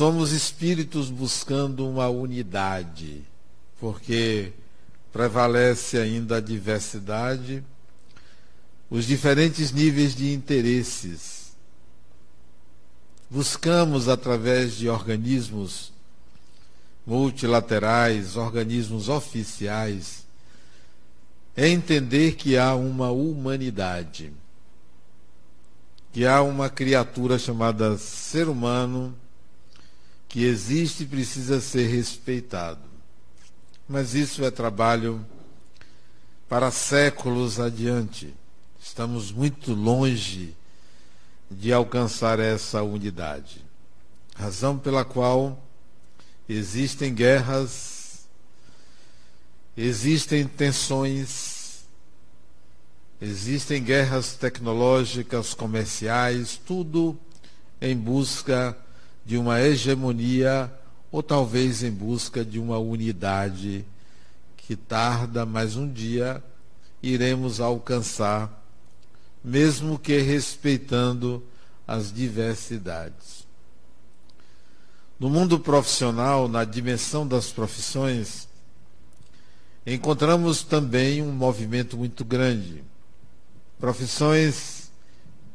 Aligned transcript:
Somos 0.00 0.32
espíritos 0.32 1.10
buscando 1.10 1.86
uma 1.86 2.08
unidade, 2.08 3.20
porque 3.78 4.50
prevalece 5.12 5.98
ainda 5.98 6.38
a 6.38 6.40
diversidade, 6.40 7.62
os 8.88 9.04
diferentes 9.04 9.72
níveis 9.72 10.14
de 10.14 10.32
interesses. 10.32 11.52
Buscamos, 13.28 14.08
através 14.08 14.72
de 14.72 14.88
organismos 14.88 15.92
multilaterais, 17.06 18.38
organismos 18.38 19.10
oficiais, 19.10 20.24
entender 21.54 22.36
que 22.36 22.56
há 22.56 22.74
uma 22.74 23.10
humanidade, 23.10 24.32
que 26.10 26.24
há 26.24 26.40
uma 26.40 26.70
criatura 26.70 27.38
chamada 27.38 27.98
ser 27.98 28.48
humano 28.48 29.14
que 30.30 30.44
existe 30.44 31.02
e 31.02 31.06
precisa 31.06 31.60
ser 31.60 31.88
respeitado. 31.88 32.80
Mas 33.88 34.14
isso 34.14 34.44
é 34.44 34.50
trabalho 34.50 35.26
para 36.48 36.70
séculos 36.70 37.58
adiante. 37.58 38.32
Estamos 38.80 39.32
muito 39.32 39.74
longe 39.74 40.54
de 41.50 41.72
alcançar 41.72 42.38
essa 42.38 42.80
unidade. 42.80 43.64
Razão 44.36 44.78
pela 44.78 45.04
qual 45.04 45.60
existem 46.48 47.12
guerras, 47.12 48.28
existem 49.76 50.46
tensões, 50.46 51.80
existem 53.20 53.82
guerras 53.82 54.34
tecnológicas, 54.34 55.54
comerciais, 55.54 56.56
tudo 56.64 57.18
em 57.80 57.96
busca 57.96 58.76
de 58.76 58.89
uma 59.36 59.60
hegemonia 59.60 60.72
ou 61.10 61.22
talvez 61.22 61.82
em 61.82 61.90
busca 61.90 62.44
de 62.44 62.58
uma 62.58 62.78
unidade 62.78 63.84
que 64.56 64.76
tarda, 64.76 65.44
mas 65.44 65.76
um 65.76 65.90
dia 65.90 66.42
iremos 67.02 67.60
alcançar, 67.60 68.64
mesmo 69.42 69.98
que 69.98 70.18
respeitando 70.18 71.42
as 71.86 72.12
diversidades. 72.12 73.46
No 75.18 75.28
mundo 75.28 75.58
profissional, 75.58 76.48
na 76.48 76.64
dimensão 76.64 77.26
das 77.26 77.50
profissões, 77.50 78.48
encontramos 79.86 80.62
também 80.62 81.20
um 81.20 81.32
movimento 81.32 81.96
muito 81.96 82.24
grande. 82.24 82.84
Profissões 83.78 84.90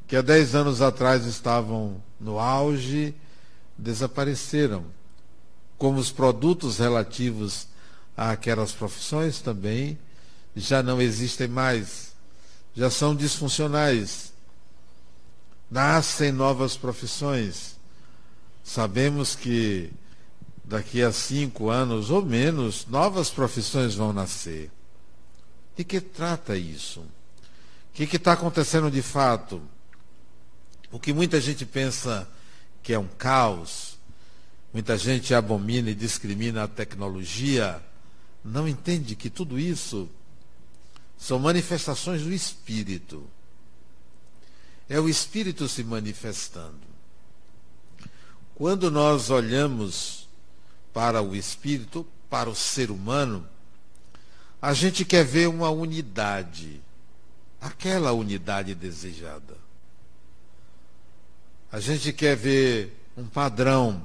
que 0.07 0.15
há 0.15 0.21
dez 0.21 0.53
anos 0.53 0.81
atrás 0.81 1.25
estavam 1.25 2.03
no 2.19 2.37
auge, 2.37 3.15
desapareceram 3.77 4.85
como 5.77 5.99
os 5.99 6.11
produtos 6.11 6.77
relativos 6.77 7.67
àquelas 8.15 8.71
profissões 8.71 9.41
também 9.41 9.97
já 10.55 10.81
não 10.81 11.01
existem 11.01 11.47
mais, 11.47 12.13
já 12.73 12.89
são 12.89 13.15
disfuncionais. 13.15 14.33
Nascem 15.69 16.31
novas 16.31 16.77
profissões. 16.77 17.75
Sabemos 18.63 19.35
que 19.35 19.91
daqui 20.63 21.03
a 21.03 21.11
cinco 21.11 21.69
anos 21.69 22.09
ou 22.09 22.23
menos, 22.23 22.87
novas 22.87 23.29
profissões 23.29 23.95
vão 23.95 24.13
nascer. 24.13 24.71
De 25.75 25.83
que 25.83 25.99
trata 25.99 26.57
isso? 26.57 27.01
O 27.01 27.93
que 27.93 28.15
está 28.15 28.33
acontecendo 28.33 28.89
de 28.89 29.01
fato? 29.01 29.61
O 30.91 30.99
que 30.99 31.13
muita 31.13 31.39
gente 31.39 31.65
pensa 31.65 32.27
que 32.85 32.93
é 32.93 32.99
um 32.99 33.07
caos, 33.17 33.95
Muita 34.75 34.97
gente 34.97 35.33
abomina 35.33 35.89
e 35.89 35.95
discrimina 35.95 36.65
a 36.65 36.67
tecnologia, 36.67 37.81
não 38.43 38.67
entende 38.67 39.15
que 39.15 39.29
tudo 39.29 39.57
isso 39.57 40.09
são 41.17 41.39
manifestações 41.39 42.23
do 42.23 42.33
espírito. 42.33 43.25
É 44.89 44.99
o 44.99 45.07
espírito 45.07 45.69
se 45.69 45.81
manifestando. 45.81 46.81
Quando 48.53 48.91
nós 48.91 49.29
olhamos 49.29 50.27
para 50.93 51.21
o 51.21 51.33
espírito, 51.33 52.05
para 52.29 52.49
o 52.49 52.55
ser 52.55 52.91
humano, 52.91 53.47
a 54.61 54.73
gente 54.73 55.05
quer 55.05 55.23
ver 55.23 55.47
uma 55.47 55.69
unidade, 55.69 56.81
aquela 57.61 58.11
unidade 58.11 58.75
desejada. 58.75 59.64
A 61.71 61.79
gente 61.79 62.13
quer 62.13 62.35
ver 62.35 62.93
um 63.17 63.25
padrão 63.25 64.01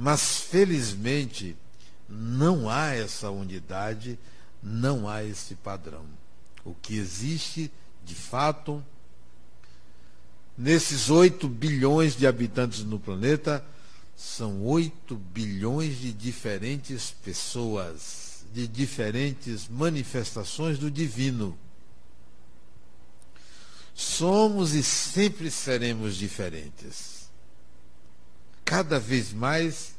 mas, 0.00 0.38
felizmente, 0.38 1.56
não 2.08 2.70
há 2.70 2.94
essa 2.94 3.32
unidade, 3.32 4.16
não 4.62 5.08
há 5.08 5.24
esse 5.24 5.56
padrão. 5.56 6.04
O 6.64 6.72
que 6.72 6.96
existe, 6.96 7.68
de 8.04 8.14
fato, 8.14 8.80
nesses 10.56 11.10
8 11.10 11.48
bilhões 11.48 12.14
de 12.14 12.28
habitantes 12.28 12.84
no 12.84 13.00
planeta, 13.00 13.64
são 14.14 14.64
8 14.64 15.16
bilhões 15.16 15.98
de 15.98 16.12
diferentes 16.12 17.10
pessoas, 17.10 18.44
de 18.54 18.68
diferentes 18.68 19.66
manifestações 19.66 20.78
do 20.78 20.88
divino. 20.88 21.58
Somos 24.00 24.74
e 24.74 24.82
sempre 24.82 25.50
seremos 25.50 26.14
diferentes 26.14 27.18
cada 28.68 29.00
vez 29.00 29.32
mais, 29.32 29.94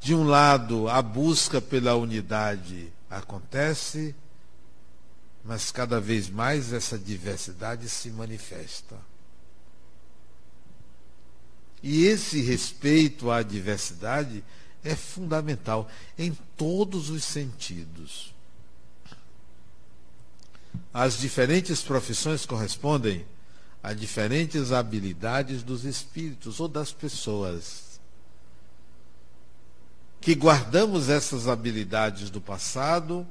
de 0.00 0.12
um 0.12 0.24
lado, 0.24 0.88
a 0.88 1.00
busca 1.00 1.60
pela 1.60 1.94
unidade 1.94 2.92
acontece, 3.08 4.12
mas 5.44 5.70
cada 5.70 6.00
vez 6.00 6.28
mais 6.28 6.72
essa 6.72 6.98
diversidade 6.98 7.88
se 7.88 8.10
manifesta. 8.10 8.96
E 11.80 12.06
esse 12.06 12.40
respeito 12.40 13.30
à 13.30 13.40
diversidade 13.40 14.42
é 14.82 14.96
fundamental 14.96 15.88
em 16.18 16.36
todos 16.56 17.08
os 17.08 17.22
sentidos. 17.22 18.34
As 20.92 21.18
diferentes 21.18 21.82
profissões 21.82 22.44
correspondem 22.44 23.24
a 23.82 23.92
diferentes 23.92 24.72
habilidades 24.72 25.62
dos 25.62 25.84
espíritos 25.84 26.60
ou 26.60 26.68
das 26.68 26.92
pessoas. 26.92 28.00
Que 30.20 30.34
guardamos 30.34 31.08
essas 31.08 31.48
habilidades 31.48 32.28
do 32.28 32.40
passado 32.40 33.26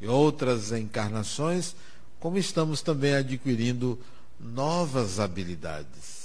e 0.00 0.06
outras 0.06 0.72
encarnações, 0.72 1.76
como 2.18 2.38
estamos 2.38 2.80
também 2.80 3.14
adquirindo 3.14 4.00
novas 4.40 5.20
habilidades. 5.20 6.24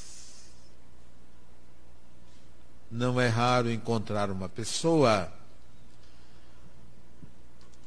Não 2.89 3.19
é 3.19 3.27
raro 3.27 3.69
encontrar 3.69 4.31
uma 4.31 4.49
pessoa 4.49 5.31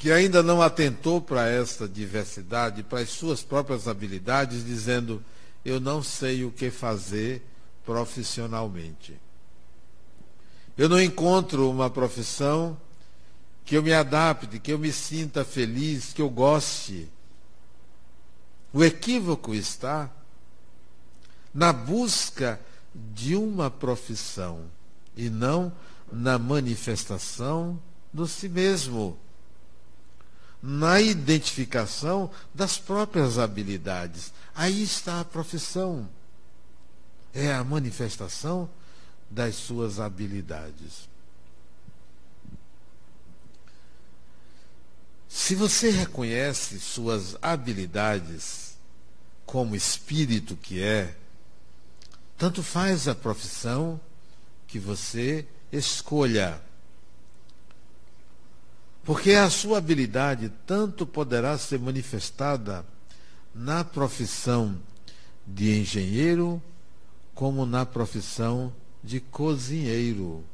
que 0.03 0.11
ainda 0.11 0.43
não 0.43 0.61
atentou 0.61 1.21
para 1.21 1.49
essa 1.49 1.89
diversidade, 1.89 2.83
para 2.83 2.99
as 2.99 3.11
suas 3.11 3.41
próprias 3.41 3.87
habilidades, 3.87 4.65
dizendo: 4.65 5.25
eu 5.65 5.79
não 5.79 6.03
sei 6.03 6.45
o 6.45 6.51
que 6.51 6.73
fazer 6.73 7.41
profissionalmente. 7.87 9.17
Eu 10.77 10.89
não 10.89 11.01
encontro 11.01 11.71
uma 11.71 11.89
profissão 11.89 12.77
que 13.65 13.77
eu 13.77 13.83
me 13.83 13.93
adapte, 13.93 14.59
que 14.59 14.73
eu 14.73 14.79
me 14.79 14.93
sinta 14.93 15.45
feliz, 15.45 16.13
que 16.13 16.21
eu 16.21 16.28
goste. 16.28 17.09
O 18.72 18.83
equívoco 18.83 19.55
está 19.55 20.10
na 21.55 21.72
busca 21.72 22.60
de 22.93 23.37
uma 23.37 23.71
profissão 23.71 24.65
e 25.16 25.31
não 25.31 25.72
na 26.10 26.41
manifestação 26.41 27.81
do 28.13 28.27
si 28.27 28.48
mesmo 28.48 29.16
na 30.62 31.00
identificação 31.00 32.30
das 32.54 32.78
próprias 32.78 33.38
habilidades. 33.38 34.32
Aí 34.54 34.82
está 34.82 35.20
a 35.20 35.24
profissão. 35.24 36.09
É 37.34 37.53
a 37.53 37.64
manifestação 37.64 38.70
das 39.28 39.56
suas 39.56 39.98
habilidades. 39.98 41.09
Se 45.28 45.54
você 45.54 45.91
reconhece 45.91 46.78
suas 46.78 47.36
habilidades 47.41 48.76
como 49.47 49.74
espírito 49.74 50.56
que 50.56 50.82
é, 50.82 51.16
tanto 52.36 52.62
faz 52.62 53.09
a 53.09 53.14
profissão 53.14 54.00
que 54.66 54.78
você 54.78 55.47
escolha. 55.70 56.60
Porque 59.04 59.33
a 59.33 59.51
sua 59.51 59.78
habilidade 59.78 60.51
tanto 60.66 61.04
poderá 61.07 61.59
ser 61.59 61.78
manifestada 61.78 62.87
na 63.54 63.84
profissão 63.84 64.78
de 65.47 65.81
engenheiro, 65.81 66.63
como 67.34 67.66
na 67.66 67.84
profissão 67.84 68.72
de 69.03 69.19
cozinheiro. 69.19 70.45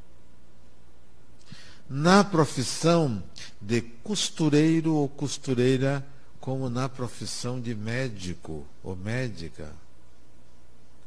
Na 1.89 2.25
profissão 2.25 3.23
de 3.61 3.81
costureiro 3.81 4.95
ou 4.95 5.09
costureira, 5.09 6.07
como 6.41 6.71
na 6.71 6.89
profissão 6.89 7.61
de 7.61 7.75
médico 7.75 8.67
ou 8.83 8.97
médica. 8.97 9.71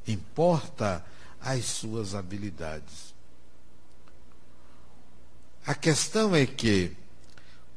Importa 0.07 1.03
as 1.39 1.65
suas 1.65 2.13
habilidades. 2.13 3.13
A 5.65 5.73
questão 5.73 6.35
é 6.35 6.45
que, 6.45 6.95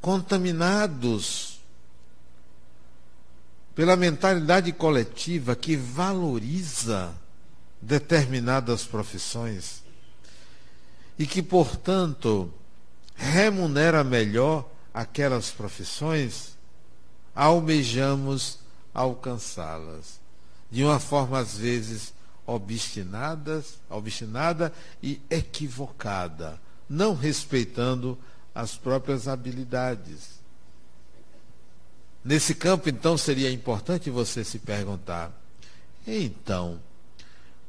contaminados 0.05 1.61
pela 3.73 3.95
mentalidade 3.95 4.71
coletiva 4.71 5.55
que 5.55 5.75
valoriza 5.75 7.11
determinadas 7.81 8.83
profissões 8.85 9.81
e 11.17 11.25
que, 11.25 11.41
portanto, 11.41 12.53
remunera 13.15 14.03
melhor 14.03 14.69
aquelas 14.93 15.49
profissões, 15.49 16.55
almejamos 17.33 18.59
alcançá-las 18.93 20.19
de 20.69 20.83
uma 20.83 20.99
forma 20.99 21.39
às 21.39 21.57
vezes 21.57 22.13
obstinadas, 22.45 23.79
obstinada 23.89 24.71
e 25.01 25.19
equivocada, 25.31 26.61
não 26.87 27.15
respeitando 27.15 28.15
as 28.55 28.77
próprias 28.77 29.27
habilidades. 29.27 30.39
Nesse 32.23 32.55
campo, 32.55 32.89
então, 32.89 33.17
seria 33.17 33.51
importante 33.51 34.09
você 34.09 34.43
se 34.43 34.57
perguntar: 34.57 35.31
então, 36.07 36.81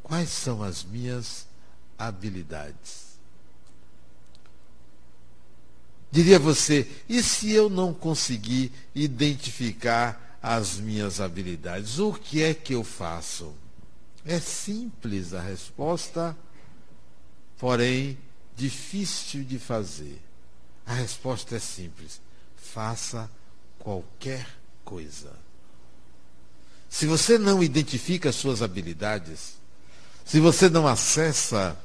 quais 0.02 0.30
são 0.30 0.62
as 0.62 0.84
minhas 0.84 1.46
habilidades? 1.98 3.06
Diria 6.10 6.38
você, 6.38 6.88
e 7.08 7.22
se 7.22 7.50
eu 7.50 7.68
não 7.68 7.92
conseguir 7.92 8.72
identificar 8.94 10.38
as 10.40 10.78
minhas 10.78 11.20
habilidades, 11.20 11.98
o 11.98 12.12
que 12.14 12.42
é 12.42 12.54
que 12.54 12.72
eu 12.72 12.84
faço? 12.84 13.52
É 14.24 14.38
simples 14.38 15.34
a 15.34 15.40
resposta, 15.40 16.36
porém 17.58 18.16
difícil 18.56 19.44
de 19.44 19.58
fazer. 19.58 20.25
A 20.86 20.94
resposta 20.94 21.56
é 21.56 21.58
simples: 21.58 22.20
faça 22.56 23.30
qualquer 23.78 24.46
coisa. 24.84 25.32
Se 26.88 27.06
você 27.06 27.36
não 27.36 27.62
identifica 27.62 28.30
as 28.30 28.36
suas 28.36 28.62
habilidades, 28.62 29.56
se 30.24 30.40
você 30.40 30.68
não 30.68 30.86
acessa 30.86 31.76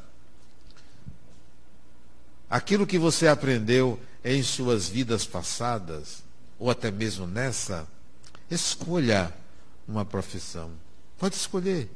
aquilo 2.49 2.87
que 2.87 2.99
você 2.99 3.27
aprendeu 3.27 3.99
em 4.23 4.43
suas 4.43 4.87
vidas 4.87 5.25
passadas, 5.25 6.23
ou 6.59 6.69
até 6.69 6.91
mesmo 6.91 7.25
nessa, 7.25 7.87
escolha 8.49 9.33
uma 9.87 10.05
profissão. 10.05 10.71
Pode 11.17 11.35
escolher. 11.35 11.89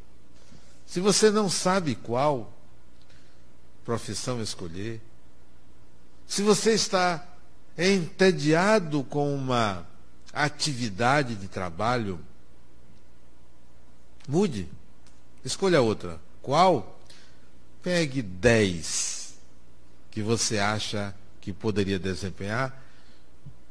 Se 0.85 0.99
você 0.99 1.29
não 1.29 1.49
sabe 1.49 1.95
qual 1.95 2.51
profissão 3.83 4.41
escolher, 4.41 5.01
se 6.27 6.41
você 6.41 6.73
está 6.73 7.25
entediado 7.77 9.03
com 9.03 9.33
uma 9.35 9.85
atividade 10.33 11.35
de 11.35 11.47
trabalho, 11.47 12.19
mude, 14.27 14.67
escolha 15.43 15.81
outra. 15.81 16.19
Qual? 16.41 16.99
Pegue 17.81 18.21
10 18.21 19.35
que 20.11 20.21
você 20.21 20.57
acha 20.57 21.13
que 21.41 21.51
poderia 21.51 21.99
desempenhar, 21.99 22.81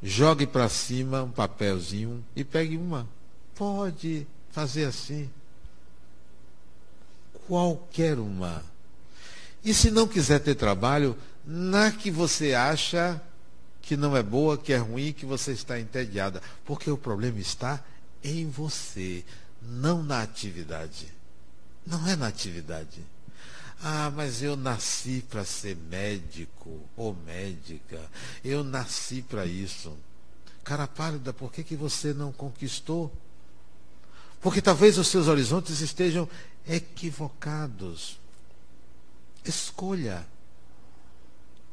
jogue 0.03 0.47
para 0.47 0.69
cima 0.69 1.23
um 1.23 1.31
papelzinho 1.31 2.25
e 2.37 2.45
pegue 2.45 2.77
uma. 2.77 3.09
Pode 3.55 4.27
fazer 4.51 4.85
assim 4.85 5.31
qualquer 7.47 8.19
uma. 8.19 8.63
E 9.65 9.73
se 9.73 9.91
não 9.91 10.07
quiser 10.07 10.39
ter 10.41 10.55
trabalho, 10.55 11.17
na 11.47 11.91
que 11.91 12.11
você 12.11 12.55
acha 12.55 13.21
que 13.83 13.97
não 13.97 14.17
é 14.17 14.23
boa, 14.23 14.57
que 14.57 14.73
é 14.73 14.79
ruim, 14.79 15.13
que 15.13 15.27
você 15.27 15.53
está 15.53 15.79
entediada. 15.79 16.43
Porque 16.65 16.91
o 16.91 16.97
problema 16.97 17.39
está 17.39 17.85
em 18.23 18.49
você, 18.49 19.25
não 19.61 20.03
na 20.03 20.23
atividade. 20.23 21.13
Não 21.87 22.09
é 22.09 22.17
na 22.17 22.29
atividade. 22.29 23.05
Ah, 23.83 24.11
mas 24.11 24.43
eu 24.43 24.57
nasci 24.57 25.23
para 25.29 25.45
ser 25.45 25.77
médico 25.77 26.81
ou 26.97 27.15
médica. 27.27 28.01
Eu 28.43 28.65
nasci 28.65 29.21
para 29.21 29.45
isso. 29.45 29.95
Cara 30.63 30.87
pálida, 30.87 31.35
por 31.35 31.53
que, 31.53 31.63
que 31.63 31.77
você 31.77 32.15
não 32.15 32.33
conquistou? 32.33 33.13
Porque 34.41 34.63
talvez 34.63 34.97
os 34.97 35.09
seus 35.09 35.29
horizontes 35.29 35.81
estejam 35.81 36.27
equivocados. 36.67 38.19
Escolha 39.45 40.27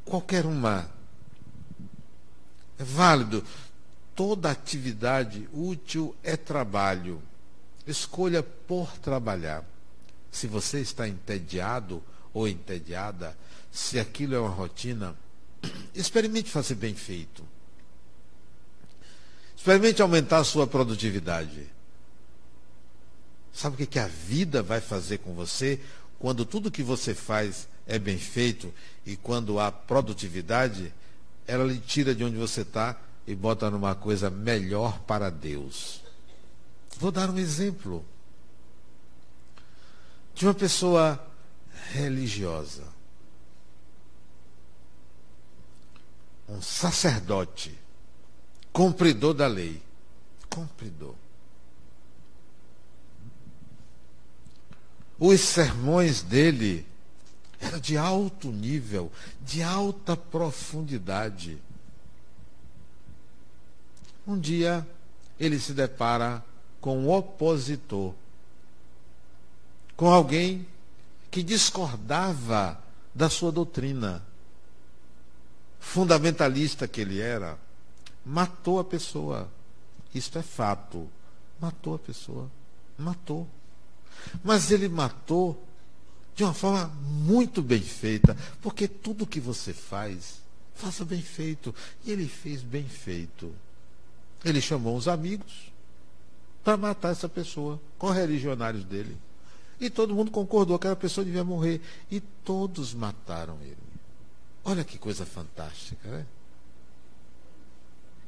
qualquer 0.06 0.46
uma. 0.46 0.90
É 2.78 2.84
válido. 2.84 3.44
Toda 4.16 4.52
atividade 4.52 5.48
útil 5.54 6.16
é 6.24 6.36
trabalho. 6.36 7.22
Escolha 7.86 8.44
por 8.44 8.92
trabalhar. 8.98 9.64
Se 10.32 10.48
você 10.48 10.80
está 10.80 11.08
entediado 11.08 12.04
ou 12.34 12.48
entediada, 12.48 13.38
se 13.72 14.00
aquilo 14.00 14.36
é 14.36 14.40
uma 14.40 14.50
rotina, 14.50 15.16
experimente 15.94 16.50
fazer 16.50 16.76
bem 16.76 16.96
feito. 16.96 17.44
Experimente 19.56 20.02
aumentar 20.02 20.40
a 20.40 20.44
sua 20.44 20.66
produtividade. 20.66 21.68
Sabe 23.54 23.76
o 23.76 23.78
que, 23.78 23.86
que 23.86 24.00
a 24.00 24.08
vida 24.08 24.64
vai 24.64 24.82
fazer 24.82 25.20
com 25.20 25.34
você 25.34 25.80
quando 26.18 26.46
tudo 26.46 26.72
que 26.72 26.82
você 26.82 27.14
faz 27.14 27.68
é 27.86 27.98
bem 28.00 28.18
feito 28.18 28.74
e 29.06 29.16
quando 29.16 29.60
há 29.60 29.72
produtividade, 29.72 30.94
ela 31.48 31.64
lhe 31.64 31.80
tira 31.80 32.14
de 32.14 32.24
onde 32.24 32.38
você 32.38 32.62
está 32.62 32.98
e 33.26 33.36
bota 33.36 33.70
numa 33.70 33.96
coisa 33.96 34.30
melhor 34.30 35.00
para 35.00 35.30
Deus. 35.30 36.02
Vou 36.98 37.12
dar 37.12 37.30
um 37.30 37.38
exemplo 37.38 38.06
de 40.36 40.46
uma 40.46 40.54
pessoa 40.54 41.20
religiosa, 41.92 42.84
um 46.48 46.62
sacerdote, 46.62 47.78
cumpridor 48.72 49.34
da 49.34 49.48
lei, 49.48 49.82
cumpridor. 50.50 51.16
Os 55.18 55.40
sermões 55.40 56.22
dele 56.24 56.91
eram 57.62 57.80
de 57.80 57.96
alto 57.96 58.52
nível, 58.52 59.12
de 59.42 59.62
alta 59.62 60.18
profundidade. 60.18 61.62
Um 64.26 64.38
dia 64.38 64.88
ele 65.40 65.60
se 65.60 65.74
depara 65.74 66.44
com 66.80 66.98
um 66.98 67.10
opositor, 67.10 68.14
com 69.96 70.10
alguém 70.10 70.68
que 71.30 71.44
discordava 71.44 72.82
da 73.14 73.30
sua 73.30 73.52
doutrina. 73.52 74.24
Fundamentalista 75.80 76.88
que 76.88 77.02
ele 77.02 77.20
era, 77.20 77.58
matou 78.26 78.80
a 78.80 78.84
pessoa. 78.84 79.50
Isto 80.14 80.38
é 80.38 80.44
fato. 80.44 81.10
Matou 81.60 81.96
a 81.96 82.00
pessoa. 82.00 82.50
Matou. 82.98 83.48
Mas 84.44 84.72
ele 84.72 84.88
matou 84.88 85.62
de 86.36 86.44
uma 86.44 86.54
forma 86.54 86.88
muito 87.04 87.62
bem 87.62 87.82
feita, 87.82 88.36
porque 88.62 88.88
tudo 88.88 89.28
que 89.28 89.40
você 89.40 89.74
faz, 89.74 90.42
faça 90.76 91.06
bem 91.06 91.22
feito. 91.22 91.74
E 92.06 92.12
ele 92.12 92.28
fez 92.28 92.62
bem 92.62 92.88
feito. 92.88 93.54
Ele 94.44 94.62
chamou 94.62 94.96
os 94.96 95.08
amigos 95.08 95.72
para 96.64 96.78
matar 96.78 97.12
essa 97.12 97.30
pessoa, 97.30 97.80
com 97.98 98.10
religionários 98.10 98.84
dele. 98.84 99.18
E 99.80 99.90
todo 99.90 100.16
mundo 100.16 100.32
concordou 100.32 100.78
que 100.78 100.86
aquela 100.86 100.96
pessoa 100.96 101.26
devia 101.26 101.44
morrer. 101.44 101.82
E 102.10 102.20
todos 102.20 102.94
mataram 102.94 103.58
ele. 103.62 103.78
Olha 104.64 104.84
que 104.84 104.98
coisa 104.98 105.26
fantástica, 105.26 106.08
né? 106.08 106.26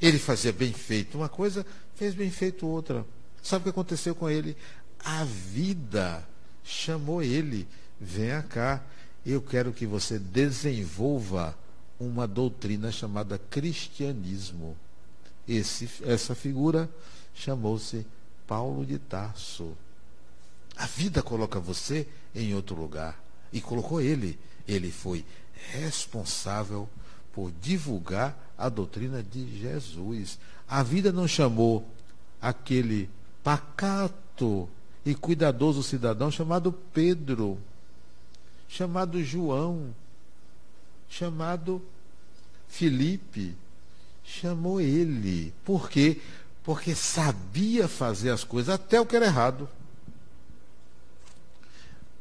Ele 0.02 0.20
fazia 0.20 0.52
bem 0.52 0.74
feito 0.74 1.18
uma 1.18 1.30
coisa, 1.30 1.66
fez 1.96 2.14
bem 2.14 2.30
feito 2.30 2.68
outra. 2.68 3.06
Sabe 3.42 3.62
o 3.62 3.64
que 3.64 3.70
aconteceu 3.70 4.14
com 4.16 4.30
ele? 4.30 4.58
A 5.00 5.24
vida 5.24 6.28
chamou 6.64 7.22
ele. 7.22 7.68
Venha 8.04 8.42
cá, 8.44 8.84
eu 9.26 9.42
quero 9.42 9.72
que 9.72 9.86
você 9.86 10.20
desenvolva 10.20 11.58
uma 11.98 12.28
doutrina 12.28 12.92
chamada 12.92 13.38
cristianismo. 13.38 14.76
Esse, 15.48 15.90
essa 16.04 16.36
figura 16.36 16.90
chamou-se 17.34 18.06
Paulo 18.46 18.86
de 18.86 19.00
Tarso. 19.00 19.78
A 20.76 20.86
vida 20.86 21.24
coloca 21.24 21.60
você 21.60 22.06
em 22.36 22.54
outro 22.54 22.76
lugar. 22.76 23.22
e 23.54 23.62
colocou 23.62 24.02
ele. 24.02 24.38
Ele 24.68 24.92
foi 24.92 25.24
responsável 25.72 26.90
por 27.32 27.52
divulgar 27.62 28.36
a 28.58 28.68
doutrina 28.68 29.24
de 29.24 29.60
Jesus. 29.60 30.40
A 30.68 30.82
vida 30.82 31.12
não 31.12 31.28
chamou 31.28 31.88
aquele 32.42 33.10
pacato 33.44 34.68
e 35.06 35.14
cuidadoso 35.14 35.84
cidadão 35.84 36.32
chamado 36.32 36.72
Pedro, 36.72 37.60
chamado 38.76 39.24
João, 39.24 39.94
chamado 41.08 41.80
Felipe, 42.68 43.56
chamou 44.24 44.82
ele. 44.82 45.54
Por 45.64 45.88
quê? 45.88 46.20
Porque 46.64 46.96
sabia 46.96 47.88
fazer 47.88 48.32
as 48.32 48.44
coisas, 48.44 48.74
até 48.74 49.00
o 49.00 49.06
que 49.06 49.16
era 49.16 49.28
errado. 49.28 49.70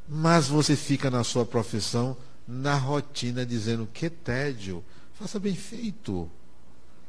Mas 0.06 0.46
você 0.46 0.76
fica 0.76 1.10
na 1.10 1.24
sua 1.24 1.46
profissão, 1.46 2.14
na 2.46 2.74
rotina, 2.74 3.46
dizendo 3.46 3.88
que 3.90 4.10
tédio. 4.10 4.84
Faça 5.14 5.38
bem 5.38 5.56
feito. 5.56 6.30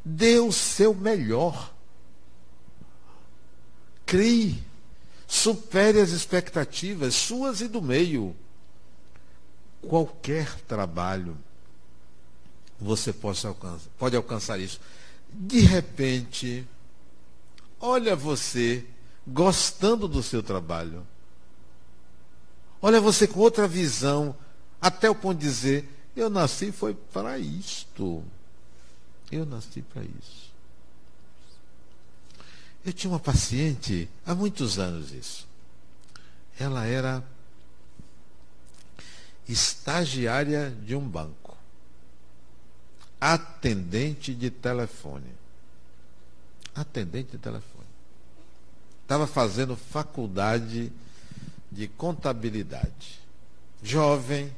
Dê 0.05 0.39
o 0.39 0.53
seu 0.53 0.93
melhor. 0.93 1.73
Crie. 4.05 4.63
Supere 5.27 5.99
as 5.99 6.11
expectativas 6.11 7.13
suas 7.13 7.59
e 7.59 7.67
do 7.67 7.81
meio. 7.81 8.33
Qualquer 9.87 10.53
trabalho 10.61 11.37
você 12.79 13.13
pode 13.13 13.45
alcançar, 13.45 13.89
pode 13.97 14.15
alcançar 14.15 14.59
isso. 14.59 14.79
De 15.29 15.59
repente, 15.61 16.67
olha 17.79 18.15
você 18.15 18.85
gostando 19.25 20.07
do 20.07 20.21
seu 20.21 20.43
trabalho. 20.43 21.05
Olha 22.81 22.99
você 22.99 23.27
com 23.27 23.39
outra 23.39 23.67
visão, 23.67 24.35
até 24.81 25.09
o 25.09 25.15
ponto 25.15 25.39
de 25.39 25.45
dizer, 25.45 25.89
eu 26.15 26.29
nasci 26.29 26.71
foi 26.71 26.93
para 26.93 27.37
isto. 27.39 28.23
Eu 29.31 29.45
nasci 29.45 29.81
para 29.81 30.03
isso. 30.03 30.51
Eu 32.85 32.91
tinha 32.91 33.11
uma 33.11 33.19
paciente, 33.19 34.09
há 34.25 34.35
muitos 34.35 34.77
anos 34.77 35.11
isso. 35.11 35.47
Ela 36.59 36.85
era 36.85 37.23
estagiária 39.47 40.71
de 40.85 40.95
um 40.95 41.07
banco, 41.07 41.57
atendente 43.19 44.33
de 44.33 44.49
telefone. 44.49 45.31
Atendente 46.75 47.31
de 47.31 47.37
telefone. 47.37 47.87
Estava 49.03 49.27
fazendo 49.27 49.75
faculdade 49.75 50.91
de 51.71 51.87
contabilidade. 51.87 53.19
Jovem, 53.81 54.51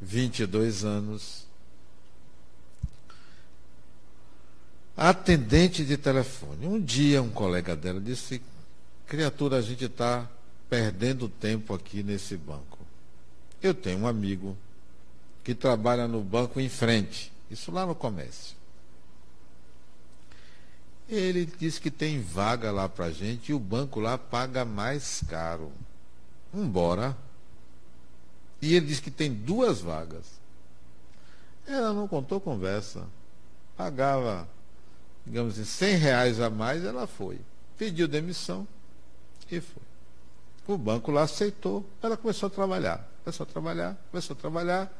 22 0.00 0.84
anos, 0.84 1.46
atendente 4.96 5.84
de 5.84 5.96
telefone. 5.96 6.66
Um 6.66 6.80
dia 6.80 7.22
um 7.22 7.30
colega 7.30 7.74
dela 7.76 8.00
disse, 8.00 8.42
criatura, 9.06 9.56
a 9.58 9.62
gente 9.62 9.84
está 9.84 10.28
perdendo 10.68 11.28
tempo 11.28 11.74
aqui 11.74 12.02
nesse 12.02 12.36
banco. 12.36 12.81
Eu 13.62 13.74
tenho 13.74 14.00
um 14.00 14.06
amigo 14.06 14.56
que 15.44 15.54
trabalha 15.54 16.08
no 16.08 16.22
banco 16.22 16.60
em 16.60 16.68
frente, 16.68 17.32
isso 17.50 17.70
lá 17.70 17.86
no 17.86 17.94
comércio. 17.94 18.56
Ele 21.08 21.46
disse 21.46 21.80
que 21.80 21.90
tem 21.90 22.20
vaga 22.20 22.70
lá 22.70 22.88
para 22.88 23.10
gente 23.10 23.50
e 23.50 23.54
o 23.54 23.58
banco 23.58 24.00
lá 24.00 24.16
paga 24.16 24.64
mais 24.64 25.22
caro. 25.28 25.70
Embora. 26.54 27.16
E 28.60 28.74
ele 28.74 28.86
disse 28.86 29.02
que 29.02 29.10
tem 29.10 29.32
duas 29.32 29.80
vagas. 29.80 30.40
Ela 31.66 31.92
não 31.92 32.08
contou 32.08 32.40
conversa. 32.40 33.06
Pagava 33.76 34.48
digamos 35.24 35.54
assim, 35.54 35.64
100 35.64 35.96
reais 35.96 36.40
a 36.40 36.50
mais, 36.50 36.84
ela 36.84 37.06
foi. 37.06 37.40
Pediu 37.78 38.06
demissão 38.06 38.66
e 39.50 39.60
foi. 39.60 39.82
O 40.66 40.78
banco 40.78 41.10
lá 41.10 41.22
aceitou, 41.22 41.84
ela 42.02 42.16
começou 42.16 42.46
a 42.46 42.50
trabalhar. 42.50 43.08
Começou 43.24 43.44
a 43.44 43.46
trabalhar, 43.46 43.96
começou 44.10 44.34
a 44.34 44.38
trabalhar. 44.38 44.92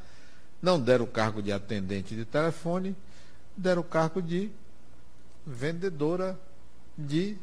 Não 0.61 0.81
deram 0.81 1.05
o 1.05 1.09
cargo 1.09 1.43
de 1.43 1.53
atendente 1.53 2.15
de 2.15 2.25
telefone, 2.25 2.97
deram 3.57 3.83
o 3.83 3.85
cargo 3.85 4.23
de 4.23 4.51
vendedora 5.47 6.39
de 6.97 7.37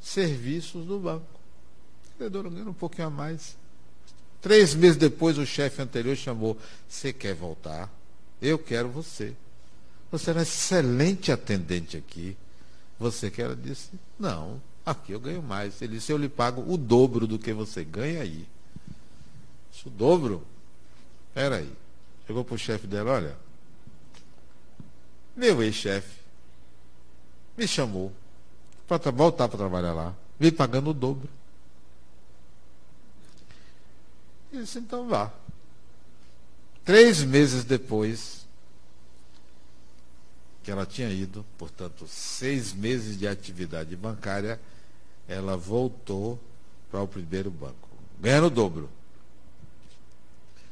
serviços 0.00 0.86
do 0.86 0.98
banco. 0.98 1.26
vendedora 2.18 2.48
ganhando 2.48 2.70
um 2.70 2.74
pouquinho 2.74 3.08
a 3.08 3.10
mais. 3.10 3.56
Três 4.40 4.74
meses 4.74 4.96
depois, 4.96 5.38
o 5.38 5.46
chefe 5.46 5.80
anterior 5.82 6.14
chamou: 6.16 6.56
Você 6.88 7.12
quer 7.12 7.34
voltar? 7.34 7.90
Eu 8.40 8.58
quero 8.58 8.88
você. 8.88 9.34
Você 10.12 10.30
era 10.30 10.42
excelente 10.42 11.32
atendente 11.32 11.96
aqui. 11.96 12.36
Você 12.98 13.30
que 13.30 13.42
ela 13.42 13.56
disse, 13.56 13.90
não, 14.18 14.60
aqui 14.84 15.12
eu 15.12 15.20
ganho 15.20 15.42
mais. 15.42 15.80
Ele 15.80 15.94
disse, 15.94 16.12
eu 16.12 16.18
lhe 16.18 16.28
pago 16.28 16.64
o 16.72 16.76
dobro 16.76 17.26
do 17.26 17.38
que 17.38 17.52
você 17.52 17.84
ganha 17.84 18.22
aí. 18.22 18.46
O 19.84 19.90
dobro? 19.90 20.46
Espera 21.28 21.56
aí. 21.56 21.72
Chegou 22.26 22.44
para 22.44 22.54
o 22.54 22.58
chefe 22.58 22.86
dela, 22.86 23.12
olha, 23.12 23.36
meu 25.36 25.62
ex-chefe 25.62 26.20
me 27.56 27.68
chamou 27.68 28.12
para 28.86 29.10
voltar 29.10 29.48
para 29.48 29.58
trabalhar 29.58 29.92
lá. 29.92 30.14
Vem 30.38 30.50
pagando 30.50 30.90
o 30.90 30.94
dobro. 30.94 31.28
Ele 34.52 34.62
disse, 34.62 34.78
então 34.78 35.08
vá. 35.08 35.30
Três 36.84 37.22
meses 37.22 37.64
depois, 37.64 38.46
que 40.62 40.70
ela 40.70 40.86
tinha 40.86 41.10
ido, 41.10 41.44
portanto, 41.58 42.06
seis 42.06 42.72
meses 42.72 43.18
de 43.18 43.26
atividade 43.26 43.94
bancária, 43.96 44.60
ela 45.28 45.56
voltou 45.56 46.38
para 46.90 47.02
o 47.02 47.08
primeiro 47.08 47.50
banco, 47.50 47.88
ganhando 48.20 48.46
o 48.46 48.50
dobro. 48.50 48.90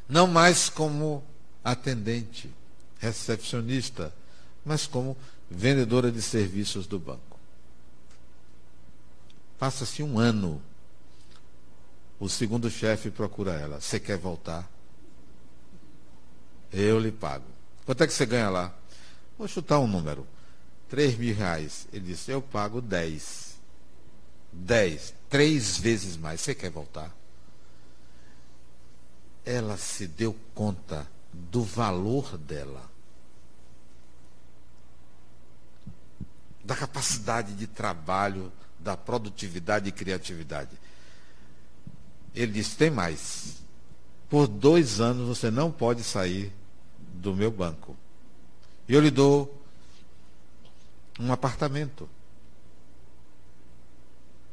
Não 0.08 0.26
mais 0.26 0.68
como 0.68 1.22
atendente, 1.64 2.50
recepcionista, 2.98 4.12
mas 4.64 4.86
como 4.86 5.16
vendedora 5.50 6.10
de 6.10 6.22
serviços 6.22 6.86
do 6.86 6.98
banco. 6.98 7.38
Passa-se 9.58 10.02
um 10.02 10.18
ano. 10.18 10.60
O 12.18 12.28
segundo 12.28 12.70
chefe 12.70 13.10
procura 13.10 13.52
ela. 13.52 13.80
Você 13.80 13.98
quer 13.98 14.18
voltar? 14.18 14.68
Eu 16.72 16.98
lhe 16.98 17.12
pago. 17.12 17.44
Quanto 17.84 18.02
é 18.02 18.06
que 18.06 18.12
você 18.12 18.26
ganha 18.26 18.48
lá? 18.48 18.74
Vou 19.38 19.48
chutar 19.48 19.78
um 19.78 19.86
número. 19.86 20.26
3 20.88 21.16
mil 21.16 21.34
reais. 21.34 21.86
Ele 21.92 22.06
disse, 22.06 22.30
eu 22.30 22.40
pago 22.40 22.80
10. 22.80 23.51
10. 24.52 25.14
Três 25.28 25.78
vezes 25.78 26.16
mais. 26.16 26.40
Você 26.40 26.54
quer 26.54 26.70
voltar? 26.70 27.14
Ela 29.44 29.76
se 29.76 30.06
deu 30.06 30.36
conta 30.54 31.08
do 31.32 31.62
valor 31.62 32.36
dela. 32.36 32.90
Da 36.64 36.76
capacidade 36.76 37.54
de 37.54 37.66
trabalho, 37.66 38.52
da 38.78 38.96
produtividade 38.96 39.88
e 39.88 39.92
criatividade. 39.92 40.76
Ele 42.34 42.52
disse: 42.52 42.76
tem 42.76 42.90
mais. 42.90 43.62
Por 44.28 44.46
dois 44.46 45.00
anos 45.00 45.28
você 45.28 45.50
não 45.50 45.70
pode 45.70 46.02
sair 46.02 46.52
do 47.14 47.34
meu 47.34 47.50
banco. 47.50 47.96
E 48.88 48.94
eu 48.94 49.00
lhe 49.00 49.10
dou 49.10 49.62
um 51.18 51.32
apartamento. 51.32 52.08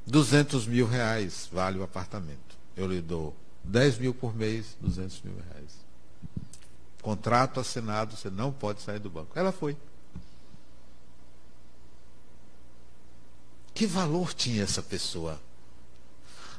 200 0.10 0.66
mil 0.66 0.88
reais 0.88 1.48
vale 1.52 1.78
o 1.78 1.84
apartamento. 1.84 2.58
Eu 2.76 2.88
lhe 2.88 3.00
dou 3.00 3.36
10 3.64 4.00
mil 4.00 4.14
por 4.14 4.36
mês, 4.36 4.76
200 4.82 5.22
mil 5.22 5.36
reais. 5.36 5.70
Contrato 7.02 7.60
assinado, 7.60 8.16
você 8.16 8.30
não 8.30 8.52
pode 8.52 8.82
sair 8.82 9.00
do 9.00 9.10
banco. 9.10 9.38
Ela 9.38 9.52
foi. 9.52 9.78
Que 13.74 13.86
valor 13.86 14.34
tinha 14.34 14.64
essa 14.64 14.82
pessoa? 14.82 15.40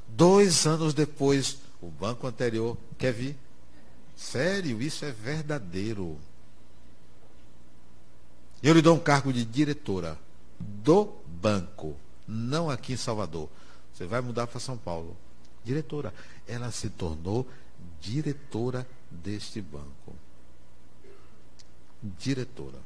Dois 0.09 0.67
anos 0.67 0.95
depois, 0.95 1.59
o 1.83 1.89
banco 1.89 2.27
anterior 2.27 2.79
quer 2.97 3.13
vir. 3.13 3.37
Sério, 4.17 4.81
isso 4.81 5.05
é 5.05 5.11
verdadeiro. 5.11 6.17
Eu 8.63 8.75
lhe 8.75 8.83
dou 8.83 8.95
um 8.95 9.01
cargo 9.01 9.33
de 9.33 9.45
diretora 9.45 10.17
do 10.59 11.13
banco, 11.27 11.97
não 12.31 12.71
aqui 12.71 12.93
em 12.93 12.97
Salvador. 12.97 13.49
Você 13.93 14.07
vai 14.07 14.21
mudar 14.21 14.47
para 14.47 14.61
São 14.61 14.77
Paulo. 14.77 15.17
Diretora. 15.65 16.15
Ela 16.47 16.71
se 16.71 16.89
tornou 16.89 17.47
diretora 18.01 18.87
deste 19.11 19.61
banco. 19.61 20.15
Diretora. 22.03 22.79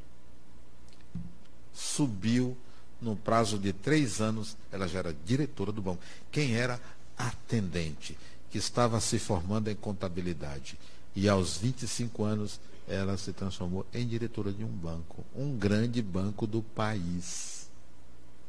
Subiu 1.72 2.56
no 3.00 3.16
prazo 3.16 3.58
de 3.58 3.72
três 3.72 4.20
anos, 4.20 4.56
ela 4.72 4.88
já 4.88 5.00
era 5.00 5.14
diretora 5.24 5.70
do 5.70 5.82
banco. 5.82 6.02
Quem 6.30 6.56
era 6.56 6.80
atendente? 7.16 8.16
que 8.54 8.58
estava 8.58 9.00
se 9.00 9.18
formando 9.18 9.68
em 9.68 9.74
contabilidade. 9.74 10.78
E 11.12 11.28
aos 11.28 11.56
25 11.56 12.22
anos, 12.22 12.60
ela 12.86 13.16
se 13.16 13.32
transformou 13.32 13.84
em 13.92 14.06
diretora 14.06 14.52
de 14.52 14.62
um 14.62 14.68
banco, 14.68 15.24
um 15.34 15.58
grande 15.58 16.00
banco 16.00 16.46
do 16.46 16.62
país. 16.62 17.53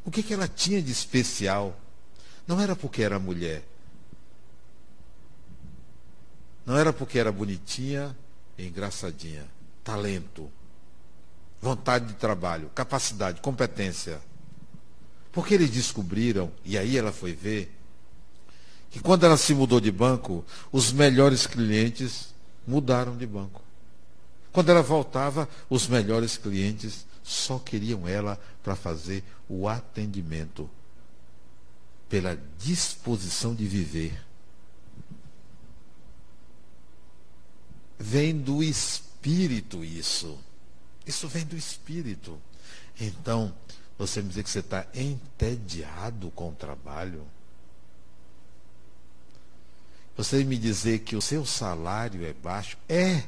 O 0.05 0.11
que, 0.11 0.21
que 0.21 0.33
ela 0.33 0.47
tinha 0.47 0.81
de 0.81 0.91
especial? 0.91 1.75
Não 2.47 2.61
era 2.61 2.75
porque 2.75 3.01
era 3.01 3.17
mulher. 3.17 3.63
Não 6.65 6.77
era 6.77 6.93
porque 6.93 7.17
era 7.17 7.31
bonitinha 7.31 8.15
engraçadinha. 8.57 9.45
Talento, 9.83 10.49
vontade 11.61 12.05
de 12.05 12.13
trabalho, 12.13 12.69
capacidade, 12.73 13.41
competência. 13.41 14.21
Porque 15.31 15.53
eles 15.53 15.69
descobriram, 15.69 16.51
e 16.63 16.77
aí 16.77 16.97
ela 16.97 17.11
foi 17.11 17.33
ver, 17.33 17.75
que 18.89 18.99
quando 18.99 19.25
ela 19.25 19.37
se 19.37 19.53
mudou 19.53 19.79
de 19.79 19.91
banco, 19.91 20.45
os 20.71 20.91
melhores 20.91 21.45
clientes 21.45 22.33
mudaram 22.65 23.17
de 23.17 23.27
banco. 23.27 23.61
Quando 24.51 24.69
ela 24.69 24.81
voltava, 24.81 25.49
os 25.69 25.87
melhores 25.87 26.37
clientes 26.37 27.05
só 27.21 27.59
queriam 27.59 28.07
ela 28.07 28.39
para 28.63 28.75
fazer 28.75 29.23
o 29.47 29.67
atendimento, 29.67 30.69
pela 32.09 32.39
disposição 32.57 33.53
de 33.53 33.65
viver. 33.65 34.23
Vem 37.97 38.37
do 38.37 38.61
espírito 38.61 39.83
isso. 39.83 40.37
Isso 41.05 41.27
vem 41.27 41.45
do 41.45 41.55
espírito. 41.55 42.39
Então, 42.99 43.53
você 43.97 44.21
me 44.21 44.29
dizer 44.29 44.43
que 44.43 44.49
você 44.49 44.59
está 44.59 44.85
entediado 44.93 46.29
com 46.31 46.49
o 46.49 46.55
trabalho. 46.55 47.25
Você 50.17 50.43
me 50.43 50.57
dizer 50.57 50.99
que 50.99 51.15
o 51.15 51.21
seu 51.21 51.45
salário 51.45 52.25
é 52.25 52.33
baixo. 52.33 52.77
É. 52.87 53.23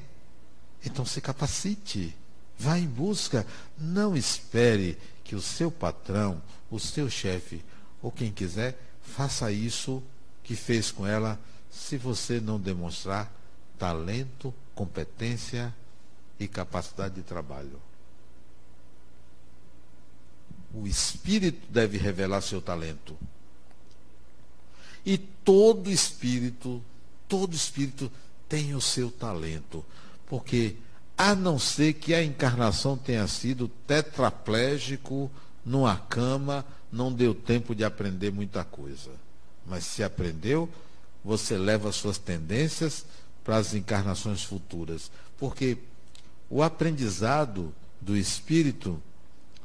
Então 0.84 1.06
se 1.06 1.22
capacite. 1.22 2.16
Vá 2.58 2.78
em 2.78 2.88
busca. 2.88 3.46
Não 3.78 4.16
espere 4.16 4.98
que 5.28 5.36
o 5.36 5.42
seu 5.42 5.70
patrão, 5.70 6.42
o 6.72 6.80
seu 6.80 7.10
chefe 7.10 7.62
ou 8.02 8.12
quem 8.12 8.32
quiser 8.32 8.80
faça 9.02 9.52
isso 9.52 10.02
que 10.42 10.56
fez 10.56 10.90
com 10.90 11.06
ela, 11.06 11.38
se 11.70 11.98
você 11.98 12.40
não 12.40 12.58
demonstrar 12.58 13.32
talento, 13.78 14.54
competência 14.74 15.76
e 16.40 16.48
capacidade 16.48 17.16
de 17.16 17.24
trabalho. 17.24 17.82
O 20.74 20.88
espírito 20.88 21.70
deve 21.70 21.98
revelar 21.98 22.42
seu 22.42 22.62
talento. 22.62 23.18
E 25.06 25.18
todo 25.18 25.92
espírito, 25.92 26.82
todo 27.28 27.54
espírito 27.54 28.12
tem 28.48 28.74
o 28.76 28.82
seu 28.82 29.12
talento. 29.12 29.84
Porque, 30.26 30.78
a 31.18 31.34
não 31.34 31.58
ser 31.58 31.94
que 31.94 32.14
a 32.14 32.24
encarnação 32.24 32.96
tenha 32.96 33.26
sido 33.28 33.68
tetraplégico, 33.88 35.32
numa 35.66 35.98
cama, 35.98 36.64
não 36.92 37.12
deu 37.12 37.34
tempo 37.34 37.74
de 37.74 37.84
aprender 37.84 38.32
muita 38.32 38.64
coisa. 38.64 39.12
Mas 39.66 39.84
se 39.86 40.04
aprendeu, 40.04 40.70
você 41.24 41.58
leva 41.58 41.92
suas 41.92 42.18
tendências 42.18 43.06
para 43.44 43.58
as 43.58 43.74
encarnações 43.74 44.44
futuras. 44.44 45.12
Porque 45.38 45.78
o 46.50 46.62
aprendizado 46.62 47.74
do 48.00 48.16
espírito 48.16 49.02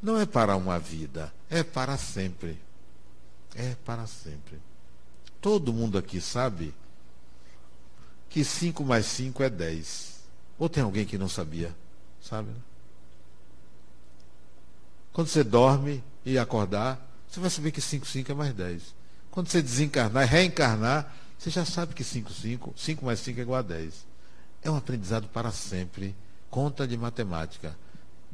não 0.03 0.19
é 0.19 0.27
para 0.27 0.57
uma 0.57 0.79
vida, 0.79 1.33
é 1.49 1.63
para 1.63 1.97
sempre. 1.97 2.59
É 3.55 3.77
para 3.85 4.07
sempre. 4.07 4.59
Todo 5.41 5.73
mundo 5.73 5.99
aqui 5.99 6.21
sabe 6.21 6.75
que 8.31 8.43
5 8.43 8.83
mais 8.83 9.07
5 9.07 9.43
é 9.43 9.51
10. 9.51 10.12
Ou 10.63 10.69
tem 10.69 10.81
alguém 10.81 11.05
que 11.05 11.19
não 11.19 11.29
sabia? 11.29 11.75
Sabe? 12.21 12.49
Né? 12.49 12.57
Quando 15.13 15.27
você 15.27 15.43
dorme 15.43 16.05
e 16.25 16.39
acordar, 16.39 17.05
você 17.29 17.41
vai 17.41 17.51
saber 17.51 17.73
que 17.73 17.81
5, 17.81 18.07
5 18.07 18.31
é 18.31 18.35
mais 18.37 18.55
10. 18.55 18.95
Quando 19.33 19.49
você 19.49 19.61
desencarnar 19.61 20.23
e 20.23 20.27
reencarnar, 20.27 21.13
você 21.37 21.51
já 21.51 21.65
sabe 21.65 21.95
que 21.95 22.05
5, 22.05 22.33
5, 22.33 22.75
5 22.77 23.05
mais 23.05 23.19
5 23.19 23.41
é 23.41 23.43
igual 23.43 23.59
a 23.59 23.63
10. 23.63 24.07
É 24.63 24.71
um 24.71 24.77
aprendizado 24.77 25.27
para 25.31 25.51
sempre. 25.51 26.15
Conta 26.49 26.87
de 26.87 26.97
matemática, 26.97 27.77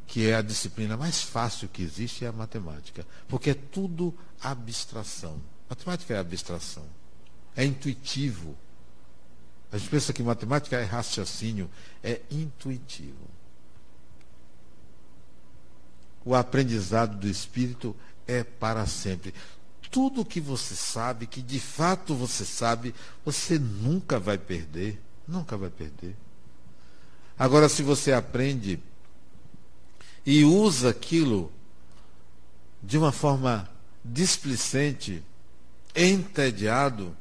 que 0.07 0.29
é 0.29 0.35
a 0.35 0.43
disciplina 0.43 0.99
mais 0.99 1.23
fácil 1.23 1.67
que 1.67 1.83
existe, 1.83 2.27
é 2.27 2.29
a 2.29 2.33
matemática. 2.33 3.07
Porque 3.27 3.49
é 3.49 3.55
tudo 3.55 4.15
abstração. 4.39 5.41
Matemática 5.67 6.13
é 6.13 6.19
abstração 6.19 6.85
é 7.59 7.65
intuitivo. 7.65 8.57
A 9.71 9.77
gente 9.77 9.91
pensa 9.91 10.13
que 10.13 10.23
matemática 10.23 10.77
é 10.77 10.85
raciocínio, 10.85 11.71
é 12.03 12.21
intuitivo. 12.31 13.29
O 16.25 16.35
aprendizado 16.35 17.17
do 17.17 17.29
espírito 17.29 17.95
é 18.27 18.43
para 18.43 18.87
sempre. 18.87 19.35
Tudo 19.91 20.25
que 20.25 20.41
você 20.41 20.75
sabe, 20.75 21.27
que 21.27 21.43
de 21.43 21.61
fato 21.61 22.15
você 22.15 22.45
sabe, 22.45 22.95
você 23.25 23.59
nunca 23.59 24.19
vai 24.19 24.39
perder. 24.39 25.01
Nunca 25.27 25.57
vai 25.57 25.71
perder. 25.71 26.17
Agora, 27.39 27.69
se 27.69 27.83
você 27.83 28.13
aprende 28.13 28.81
e 30.25 30.45
usa 30.45 30.91
aquilo 30.91 31.53
de 32.83 32.99
uma 32.99 33.13
forma 33.13 33.69
displicente, 34.05 35.23
entediado, 35.95 37.17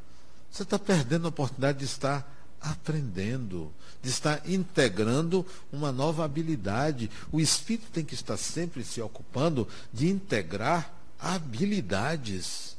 você 0.50 0.64
está 0.64 0.80
perdendo 0.80 1.26
a 1.26 1.30
oportunidade 1.30 1.80
de 1.80 1.86
estar 1.86 2.37
aprendendo, 2.62 3.74
de 4.02 4.10
estar 4.10 4.48
integrando 4.50 5.46
uma 5.72 5.92
nova 5.92 6.26
habilidade. 6.26 7.10
O 7.32 7.40
espírito 7.40 7.92
tem 7.92 8.04
que 8.04 8.14
estar 8.14 8.38
sempre 8.38 8.84
se 8.84 9.02
ocupando 9.02 9.68
de 9.94 10.08
integrar 10.08 10.94
habilidades. 11.20 12.76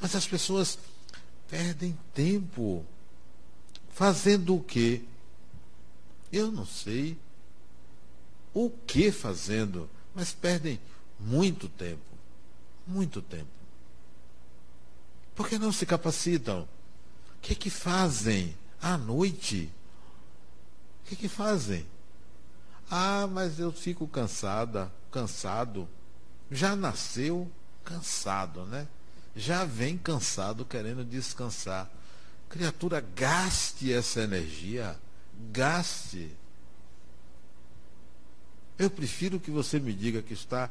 Mas 0.00 0.14
as 0.14 0.26
pessoas 0.26 0.78
perdem 1.48 1.98
tempo 2.14 2.84
fazendo 3.92 4.56
o 4.56 4.62
quê? 4.62 5.02
Eu 6.32 6.50
não 6.50 6.64
sei 6.64 7.18
o 8.54 8.70
que 8.70 9.10
fazendo, 9.10 9.88
mas 10.14 10.32
perdem 10.32 10.80
muito 11.18 11.68
tempo. 11.68 12.00
Muito 12.86 13.20
tempo. 13.20 13.48
Por 15.34 15.48
que 15.48 15.58
não 15.58 15.72
se 15.72 15.86
capacitam? 15.86 16.68
O 17.36 17.40
que 17.40 17.52
é 17.52 17.56
que 17.56 17.70
fazem 17.70 18.54
à 18.80 18.96
noite? 18.96 19.72
O 21.02 21.08
que 21.08 21.16
que 21.16 21.28
fazem? 21.28 21.86
Ah, 22.90 23.26
mas 23.26 23.58
eu 23.58 23.70
fico 23.70 24.06
cansada, 24.08 24.92
cansado. 25.10 25.88
Já 26.50 26.74
nasceu 26.74 27.50
cansado, 27.84 28.64
né? 28.64 28.88
Já 29.36 29.64
vem 29.64 29.96
cansado 29.96 30.64
querendo 30.64 31.04
descansar. 31.04 31.88
Criatura, 32.48 33.00
gaste 33.00 33.92
essa 33.92 34.22
energia. 34.22 34.98
Gaste. 35.52 36.36
Eu 38.76 38.90
prefiro 38.90 39.38
que 39.38 39.50
você 39.50 39.78
me 39.78 39.92
diga 39.92 40.22
que 40.22 40.32
está 40.32 40.70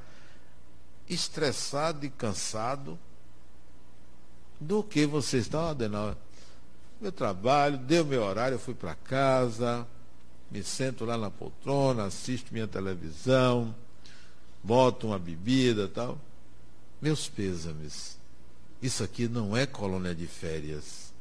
estressado 1.08 2.06
e 2.06 2.10
cansado 2.10 3.00
do 4.60 4.84
que 4.84 5.06
você 5.06 5.38
está, 5.38 5.70
Adenal, 5.70 6.16
meu 7.00 7.12
trabalho, 7.12 7.78
deu 7.78 8.06
meu 8.06 8.24
horário, 8.24 8.56
eu 8.56 8.60
fui 8.60 8.74
para 8.74 8.94
casa, 8.94 9.88
me 10.52 10.64
sento 10.64 11.06
lá 11.06 11.18
na 11.18 11.30
poltrona, 11.30 12.06
assisto 12.06 12.54
minha 12.54 12.68
televisão, 12.68 13.74
boto 14.64 15.08
uma 15.08 15.20
bebida 15.20 15.88
tal. 15.88 16.20
Meus 17.02 17.30
pêsames. 17.30 18.18
Isso 18.82 19.04
aqui 19.04 19.28
não 19.28 19.56
é 19.56 19.66
colônia 19.66 20.14
de 20.14 20.28
férias. 20.28 21.14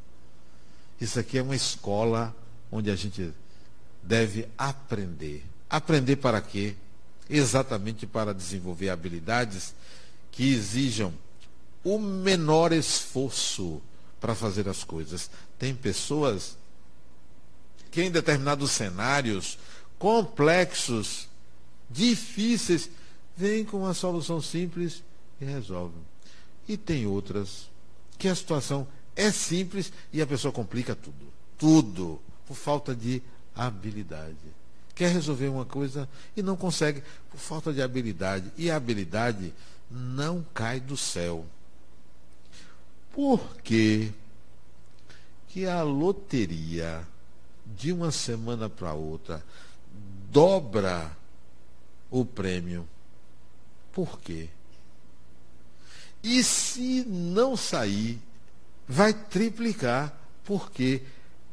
Isso 1.01 1.21
aqui 1.21 1.39
é 1.39 1.43
uma 1.43 1.55
escola 1.55 2.35
onde 2.71 2.91
a 2.91 2.97
gente 2.97 3.33
deve 4.03 4.49
aprender. 4.57 5.45
Aprender 5.71 6.17
para 6.17 6.41
quê? 6.41 6.75
Exatamente 7.31 8.07
para 8.07 8.35
desenvolver 8.35 8.91
habilidades 8.91 9.75
que 10.33 10.53
exijam 10.53 11.13
o 11.85 11.99
menor 11.99 12.73
esforço 12.73 13.81
para 14.21 14.35
fazer 14.35 14.69
as 14.69 14.83
coisas. 14.83 15.31
Tem 15.59 15.75
pessoas 15.75 16.57
que 17.91 18.03
em 18.03 18.11
determinados 18.11 18.71
cenários 18.71 19.59
complexos, 19.99 21.29
difíceis, 21.91 22.91
vêm 23.37 23.65
com 23.65 23.79
uma 23.79 23.95
solução 23.95 24.41
simples 24.41 25.03
e 25.41 25.45
resolvem. 25.45 26.03
E 26.69 26.77
tem 26.77 27.07
outras 27.07 27.69
que 28.19 28.29
a 28.29 28.35
situação 28.35 28.87
é 29.17 29.31
simples 29.31 29.93
e 30.13 30.21
a 30.21 30.27
pessoa 30.27 30.53
complica 30.53 30.95
tudo. 30.95 31.27
Tudo. 31.57 32.21
Por 32.47 32.57
falta 32.57 32.95
de 32.95 33.23
habilidade. 33.55 34.37
Quer 34.95 35.13
resolver 35.13 35.49
uma 35.49 35.65
coisa 35.65 36.09
e 36.37 36.43
não 36.43 36.57
consegue 36.57 37.03
por 37.31 37.39
falta 37.39 37.73
de 37.73 37.83
habilidade. 37.83 38.51
E 38.57 38.71
a 38.71 38.77
habilidade 38.77 39.53
não 39.91 40.45
cai 40.55 40.81
do 40.81 40.97
céu. 40.97 41.47
Porque 43.13 44.13
que 45.49 45.67
a 45.67 45.83
loteria, 45.83 47.07
de 47.67 47.93
uma 47.93 48.11
semana 48.11 48.69
para 48.69 48.93
outra, 48.93 49.45
dobra 50.31 51.17
o 52.11 52.25
prêmio. 52.25 52.89
Por 53.93 54.21
quê? 54.21 54.49
E 56.23 56.43
se 56.43 57.05
não 57.05 57.57
sair, 57.57 58.21
vai 58.87 59.13
triplicar. 59.13 60.15
Por 60.45 60.71
quê? 60.71 61.03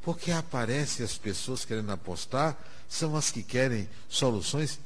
Porque 0.02 0.32
aparecem 0.32 1.06
as 1.06 1.18
pessoas 1.18 1.66
querendo 1.66 1.92
apostar, 1.92 2.58
são 2.88 3.16
as 3.16 3.32
que 3.32 3.44
querem 3.44 3.90
soluções 4.08 4.80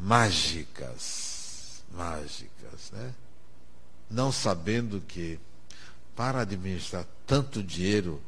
mágicas. 0.00 1.82
Mágicas, 1.92 2.90
né? 2.92 3.14
Não 4.10 4.32
sabendo 4.32 5.00
que 5.00 5.38
para 6.14 6.40
administrar 6.40 7.06
tanto 7.26 7.62
dinheiro 7.62 8.20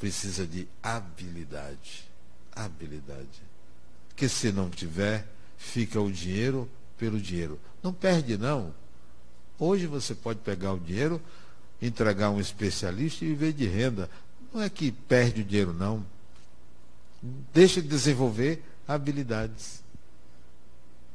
precisa 0.00 0.46
de 0.46 0.66
habilidade. 0.82 2.08
Habilidade. 2.56 3.42
Que 4.16 4.28
se 4.28 4.50
não 4.50 4.70
tiver, 4.70 5.26
fica 5.58 6.00
o 6.00 6.10
dinheiro 6.10 6.68
pelo 6.98 7.20
dinheiro. 7.20 7.60
Não 7.82 7.92
perde, 7.92 8.36
não. 8.36 8.74
Hoje 9.58 9.86
você 9.86 10.14
pode 10.14 10.40
pegar 10.40 10.72
o 10.72 10.80
dinheiro, 10.80 11.20
entregar 11.80 12.26
a 12.26 12.30
um 12.30 12.40
especialista 12.40 13.24
e 13.24 13.28
viver 13.28 13.52
de 13.52 13.66
renda. 13.66 14.10
Não 14.52 14.62
é 14.62 14.70
que 14.70 14.90
perde 14.90 15.42
o 15.42 15.44
dinheiro, 15.44 15.74
não. 15.74 16.04
Deixa 17.52 17.82
de 17.82 17.88
desenvolver 17.88 18.64
habilidades. 18.88 19.82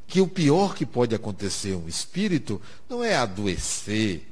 Que 0.08 0.22
o 0.22 0.28
pior 0.28 0.76
que 0.76 0.86
pode 0.86 1.16
acontecer 1.16 1.76
um 1.76 1.88
espírito 1.88 2.62
não 2.88 3.04
é 3.04 3.16
adoecer, 3.16 4.28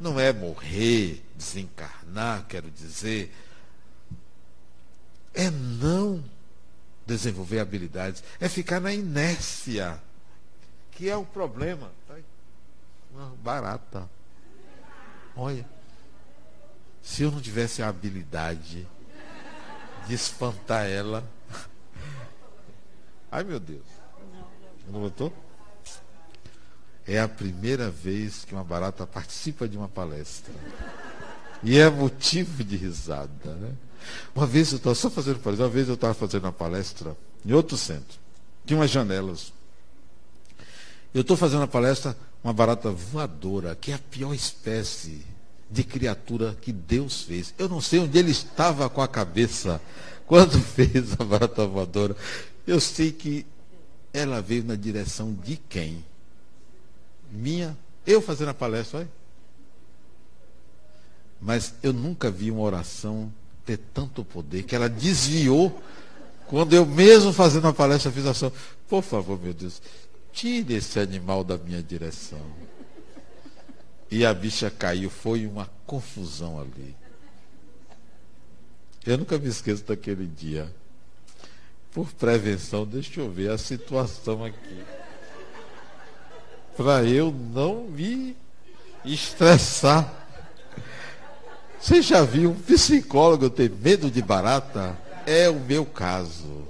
não 0.00 0.18
é 0.18 0.32
morrer, 0.32 1.22
desencarnar, 1.36 2.44
quero 2.48 2.68
dizer. 2.68 3.32
É 5.34 5.50
não 5.50 6.24
desenvolver 7.06 7.58
habilidades, 7.58 8.22
é 8.38 8.48
ficar 8.48 8.80
na 8.80 8.92
inércia, 8.92 9.98
que 10.92 11.08
é 11.08 11.16
o 11.16 11.24
problema. 11.24 11.90
Tá 12.06 12.16
Uma 13.10 13.30
barata. 13.42 14.08
Olha, 15.34 15.64
se 17.02 17.22
eu 17.22 17.30
não 17.30 17.40
tivesse 17.40 17.82
a 17.82 17.88
habilidade 17.88 18.86
de 20.06 20.14
espantar 20.14 20.86
ela. 20.86 21.24
Ai 23.30 23.44
meu 23.44 23.60
Deus. 23.60 23.86
Não 24.88 25.00
botou? 25.00 25.32
É 27.06 27.18
a 27.20 27.28
primeira 27.28 27.90
vez 27.90 28.44
que 28.44 28.54
uma 28.54 28.64
barata 28.64 29.06
participa 29.06 29.66
de 29.66 29.78
uma 29.78 29.88
palestra. 29.88 30.52
E 31.62 31.78
é 31.78 31.90
motivo 31.90 32.62
de 32.62 32.76
risada, 32.76 33.54
né? 33.54 33.72
Uma 34.34 34.46
vez 34.46 34.70
eu 34.72 34.76
estava 34.76 34.94
só 34.94 35.10
fazendo 35.10 35.38
palestra, 35.38 35.66
uma 35.66 35.72
vez 35.72 35.88
eu 35.88 35.94
estava 35.94 36.14
fazendo 36.14 36.44
uma 36.44 36.52
palestra 36.52 37.16
em 37.44 37.52
outro 37.52 37.76
centro. 37.76 38.18
Tinha 38.64 38.78
umas 38.78 38.90
janelas. 38.90 39.52
Eu 41.12 41.22
estou 41.22 41.36
fazendo 41.36 41.60
uma 41.60 41.68
palestra, 41.68 42.16
uma 42.42 42.52
barata 42.52 42.90
voadora, 42.90 43.74
que 43.74 43.90
é 43.90 43.94
a 43.94 43.98
pior 43.98 44.34
espécie 44.34 45.24
de 45.70 45.82
criatura 45.84 46.56
que 46.60 46.72
Deus 46.72 47.22
fez. 47.22 47.54
Eu 47.58 47.68
não 47.68 47.80
sei 47.80 48.00
onde 48.00 48.18
ele 48.18 48.30
estava 48.30 48.88
com 48.88 49.02
a 49.02 49.08
cabeça 49.08 49.80
quando 50.26 50.58
fez 50.62 51.12
a 51.18 51.24
barata 51.24 51.66
voadora. 51.66 52.16
Eu 52.66 52.80
sei 52.80 53.10
que 53.10 53.44
ela 54.12 54.40
veio 54.40 54.64
na 54.64 54.76
direção 54.76 55.32
de 55.32 55.56
quem? 55.56 56.04
Minha. 57.30 57.76
Eu 58.06 58.22
fazendo 58.22 58.48
a 58.48 58.54
palestra, 58.54 59.00
olha. 59.00 59.17
Mas 61.40 61.74
eu 61.82 61.92
nunca 61.92 62.30
vi 62.30 62.50
uma 62.50 62.62
oração 62.62 63.32
ter 63.64 63.78
tanto 63.92 64.24
poder 64.24 64.62
que 64.62 64.74
ela 64.74 64.88
desviou 64.88 65.82
quando 66.46 66.72
eu 66.72 66.86
mesmo 66.86 67.32
fazendo 67.32 67.68
a 67.68 67.72
palestra 67.72 68.10
fiz 68.10 68.26
a 68.26 68.30
ação. 68.30 68.50
Por 68.88 69.02
favor, 69.02 69.38
meu 69.40 69.52
Deus, 69.52 69.82
tire 70.32 70.74
esse 70.74 70.98
animal 70.98 71.44
da 71.44 71.58
minha 71.58 71.82
direção. 71.82 72.40
E 74.10 74.24
a 74.24 74.32
bicha 74.32 74.70
caiu, 74.70 75.10
foi 75.10 75.46
uma 75.46 75.68
confusão 75.86 76.58
ali. 76.58 76.96
Eu 79.04 79.18
nunca 79.18 79.38
me 79.38 79.48
esqueço 79.48 79.84
daquele 79.84 80.26
dia. 80.26 80.72
Por 81.92 82.10
prevenção, 82.12 82.86
deixa 82.86 83.20
eu 83.20 83.30
ver 83.30 83.50
a 83.50 83.58
situação 83.58 84.44
aqui. 84.44 84.84
Para 86.76 87.04
eu 87.04 87.30
não 87.30 87.84
me 87.84 88.36
estressar. 89.04 90.27
Você 91.80 92.02
já 92.02 92.22
viu 92.24 92.50
um 92.50 92.54
psicólogo 92.54 93.48
ter 93.48 93.70
medo 93.70 94.10
de 94.10 94.20
barata? 94.20 94.98
É 95.24 95.48
o 95.48 95.60
meu 95.60 95.86
caso. 95.86 96.66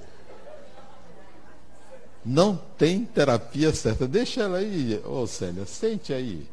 Não 2.23 2.55
tem 2.77 3.05
terapia 3.05 3.73
certa. 3.73 4.07
Deixa 4.07 4.41
ela 4.41 4.59
aí, 4.59 5.01
ô 5.05 5.25
Célia, 5.25 5.65
sente 5.65 6.13
aí. 6.13 6.45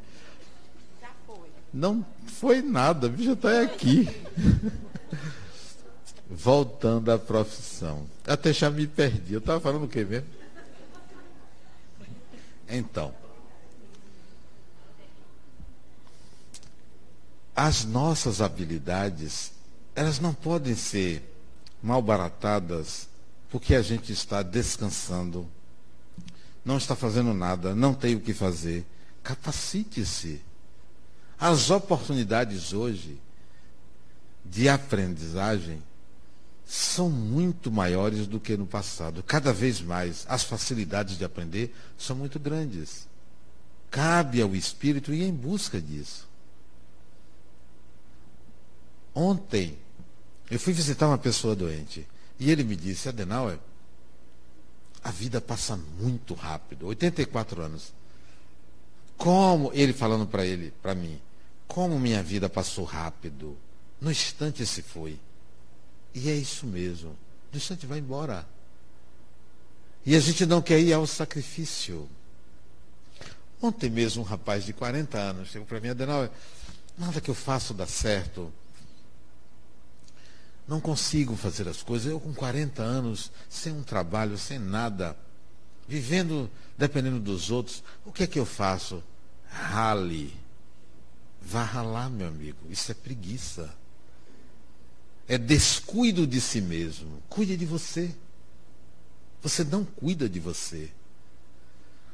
Já 1.00 1.08
foi. 1.26 1.48
Não 1.72 2.06
foi 2.26 2.62
nada, 2.62 3.12
já 3.18 3.32
está 3.32 3.60
aqui. 3.60 4.08
Voltando 6.30 7.12
à 7.12 7.18
profissão. 7.18 8.06
Até 8.26 8.52
já 8.52 8.70
me 8.70 8.86
perdi. 8.86 9.34
Eu 9.34 9.38
estava 9.38 9.60
falando 9.60 9.84
o 9.84 9.88
quê 9.88 10.04
mesmo? 10.04 10.28
Então. 12.68 13.25
As 17.56 17.86
nossas 17.86 18.42
habilidades, 18.42 19.50
elas 19.94 20.20
não 20.20 20.34
podem 20.34 20.76
ser 20.76 21.22
malbaratadas 21.82 23.08
porque 23.48 23.74
a 23.74 23.80
gente 23.80 24.12
está 24.12 24.42
descansando, 24.42 25.48
não 26.62 26.76
está 26.76 26.94
fazendo 26.94 27.32
nada, 27.32 27.74
não 27.74 27.94
tem 27.94 28.14
o 28.14 28.20
que 28.20 28.34
fazer. 28.34 28.84
Capacite-se. 29.22 30.42
As 31.38 31.70
oportunidades 31.70 32.74
hoje 32.74 33.18
de 34.44 34.68
aprendizagem 34.68 35.82
são 36.66 37.08
muito 37.08 37.70
maiores 37.70 38.26
do 38.26 38.38
que 38.38 38.56
no 38.56 38.66
passado. 38.66 39.22
Cada 39.22 39.52
vez 39.52 39.80
mais, 39.80 40.26
as 40.28 40.42
facilidades 40.42 41.16
de 41.16 41.24
aprender 41.24 41.74
são 41.96 42.16
muito 42.16 42.38
grandes. 42.38 43.06
Cabe 43.90 44.42
ao 44.42 44.54
espírito 44.54 45.14
ir 45.14 45.22
em 45.22 45.32
busca 45.32 45.80
disso. 45.80 46.25
Ontem, 49.18 49.78
eu 50.50 50.60
fui 50.60 50.74
visitar 50.74 51.08
uma 51.08 51.16
pessoa 51.16 51.56
doente 51.56 52.06
e 52.38 52.50
ele 52.50 52.62
me 52.62 52.76
disse: 52.76 53.08
Adenauer, 53.08 53.58
a 55.02 55.10
vida 55.10 55.40
passa 55.40 55.74
muito 55.74 56.34
rápido 56.34 56.86
84 56.88 57.62
anos. 57.62 57.94
Como, 59.16 59.72
ele 59.72 59.94
falando 59.94 60.26
para 60.26 60.44
ele, 60.44 60.70
para 60.82 60.94
mim, 60.94 61.18
como 61.66 61.98
minha 61.98 62.22
vida 62.22 62.46
passou 62.50 62.84
rápido. 62.84 63.56
No 63.98 64.10
instante 64.10 64.66
se 64.66 64.82
foi. 64.82 65.18
E 66.14 66.28
é 66.28 66.34
isso 66.34 66.66
mesmo. 66.66 67.16
No 67.50 67.56
instante 67.56 67.86
vai 67.86 68.00
embora. 68.00 68.46
E 70.04 70.14
a 70.14 70.20
gente 70.20 70.44
não 70.44 70.60
quer 70.60 70.78
ir 70.78 70.92
ao 70.92 71.06
sacrifício. 71.06 72.06
Ontem 73.62 73.88
mesmo 73.88 74.22
um 74.22 74.26
rapaz 74.26 74.66
de 74.66 74.74
40 74.74 75.16
anos 75.16 75.48
chegou 75.48 75.66
para 75.66 75.80
mim, 75.80 75.88
Adenauer, 75.88 76.30
nada 76.98 77.18
que 77.18 77.30
eu 77.30 77.34
faço 77.34 77.72
dá 77.72 77.86
certo. 77.86 78.52
Não 80.66 80.80
consigo 80.80 81.36
fazer 81.36 81.68
as 81.68 81.82
coisas. 81.82 82.10
Eu 82.10 82.18
com 82.18 82.34
40 82.34 82.82
anos, 82.82 83.30
sem 83.48 83.72
um 83.72 83.82
trabalho, 83.82 84.36
sem 84.36 84.58
nada, 84.58 85.16
vivendo 85.86 86.50
dependendo 86.76 87.20
dos 87.20 87.50
outros, 87.50 87.82
o 88.04 88.12
que 88.12 88.24
é 88.24 88.26
que 88.26 88.38
eu 88.38 88.46
faço? 88.46 89.02
Rale. 89.48 90.34
Vá 91.40 91.62
ralar, 91.62 92.10
meu 92.10 92.28
amigo. 92.28 92.58
Isso 92.68 92.90
é 92.90 92.94
preguiça 92.94 93.72
é 95.28 95.36
descuido 95.36 96.26
de 96.26 96.40
si 96.40 96.60
mesmo. 96.60 97.22
Cuide 97.28 97.56
de 97.56 97.66
você. 97.66 98.14
Você 99.42 99.64
não 99.64 99.84
cuida 99.84 100.28
de 100.28 100.38
você. 100.38 100.90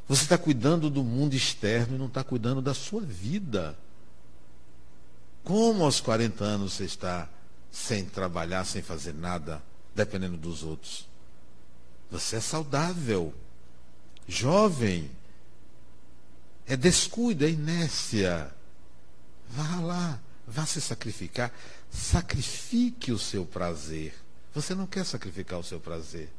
Você 0.08 0.24
está 0.24 0.36
cuidando 0.36 0.90
do 0.90 1.04
mundo 1.04 1.34
externo 1.34 1.94
e 1.94 1.98
não 1.98 2.06
está 2.06 2.24
cuidando 2.24 2.60
da 2.60 2.74
sua 2.74 3.02
vida. 3.02 3.78
Como 5.44 5.84
aos 5.84 6.00
40 6.00 6.44
anos 6.44 6.74
você 6.74 6.84
está 6.84 7.28
sem 7.72 8.04
trabalhar, 8.04 8.64
sem 8.66 8.82
fazer 8.82 9.14
nada, 9.14 9.62
dependendo 9.94 10.36
dos 10.36 10.62
outros? 10.62 11.08
Você 12.10 12.36
é 12.36 12.40
saudável, 12.40 13.34
jovem. 14.28 15.10
É 16.66 16.76
descuido, 16.76 17.44
é 17.44 17.50
inércia. 17.50 18.52
Vá 19.48 19.80
lá, 19.80 20.20
vá 20.46 20.66
se 20.66 20.80
sacrificar. 20.80 21.50
Sacrifique 21.90 23.10
o 23.10 23.18
seu 23.18 23.46
prazer. 23.46 24.14
Você 24.54 24.74
não 24.74 24.86
quer 24.86 25.04
sacrificar 25.04 25.58
o 25.58 25.64
seu 25.64 25.80
prazer. 25.80 26.30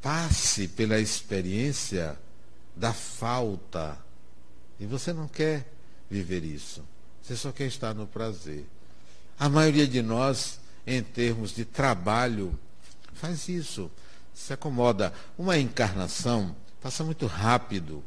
Passe 0.00 0.68
pela 0.68 1.00
experiência 1.00 2.16
da 2.76 2.92
falta. 2.92 3.98
E 4.78 4.86
você 4.86 5.12
não 5.12 5.26
quer 5.26 5.66
viver 6.08 6.44
isso. 6.44 6.84
Você 7.26 7.34
só 7.34 7.50
quer 7.50 7.66
estar 7.66 7.92
no 7.92 8.06
prazer. 8.06 8.64
A 9.36 9.48
maioria 9.48 9.84
de 9.84 10.00
nós, 10.00 10.60
em 10.86 11.02
termos 11.02 11.52
de 11.52 11.64
trabalho, 11.64 12.56
faz 13.14 13.48
isso. 13.48 13.90
Se 14.32 14.52
acomoda. 14.52 15.12
Uma 15.36 15.58
encarnação 15.58 16.54
passa 16.80 17.02
muito 17.02 17.26
rápido. 17.26 18.04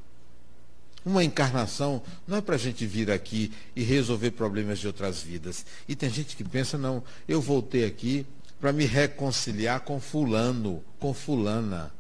Uma 1.04 1.22
encarnação 1.22 2.02
não 2.26 2.38
é 2.38 2.42
para 2.42 2.56
a 2.56 2.58
gente 2.58 2.86
vir 2.86 3.12
aqui 3.12 3.52
e 3.76 3.84
resolver 3.84 4.32
problemas 4.32 4.80
de 4.80 4.88
outras 4.88 5.22
vidas. 5.22 5.66
E 5.86 5.98
tem 5.98 6.10
gente 6.10 6.38
que 6.38 6.44
pensa, 6.46 6.78
não, 6.78 7.04
eu 7.28 7.42
voltei 7.42 7.84
aqui 7.84 8.26
para 8.58 8.72
me 8.72 8.86
reconciliar 8.86 9.82
com 9.82 10.00
fulano, 10.00 10.82
com 10.98 11.14
fulana. 11.14 11.92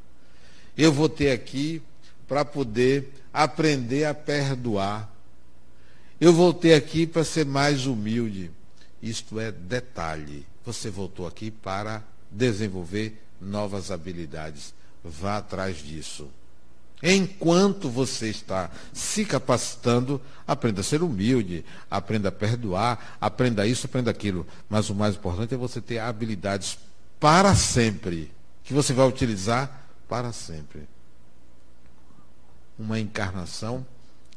Eu 0.78 0.94
voltei 0.94 1.34
aqui 1.34 1.82
para 2.30 2.46
poder 2.46 3.12
aprender 3.34 4.06
a 4.06 4.14
perdoar. 4.14 5.19
Eu 6.20 6.34
voltei 6.34 6.74
aqui 6.74 7.08
para 7.08 7.24
ser 7.24 7.46
mais 7.46 7.86
humilde. 7.86 8.52
Isto 9.02 9.40
é 9.40 9.52
detalhe. 9.52 10.46
Você 10.66 10.90
voltou 10.90 11.26
aqui 11.26 11.50
para 11.50 12.04
desenvolver 12.30 13.22
novas 13.40 13.90
habilidades. 13.90 14.74
Vá 15.04 15.38
atrás 15.38 15.78
disso. 15.78 16.30
Enquanto 17.02 17.90
você 17.90 18.30
está 18.30 18.70
se 18.92 19.24
capacitando, 19.24 20.22
aprenda 20.46 20.82
a 20.82 20.84
ser 20.84 21.02
humilde, 21.02 21.64
aprenda 21.90 22.28
a 22.28 22.32
perdoar, 22.32 23.18
aprenda 23.22 23.66
isso, 23.66 23.86
aprenda 23.86 24.12
aquilo. 24.12 24.46
Mas 24.70 24.90
o 24.90 24.96
mais 24.96 25.16
importante 25.16 25.54
é 25.54 25.58
você 25.58 25.80
ter 25.80 26.00
habilidades 26.00 26.78
para 27.18 27.56
sempre, 27.56 28.30
que 28.66 28.74
você 28.74 28.92
vai 28.92 29.08
utilizar 29.08 29.88
para 30.10 30.34
sempre. 30.34 30.82
Uma 32.78 33.00
encarnação, 33.00 33.86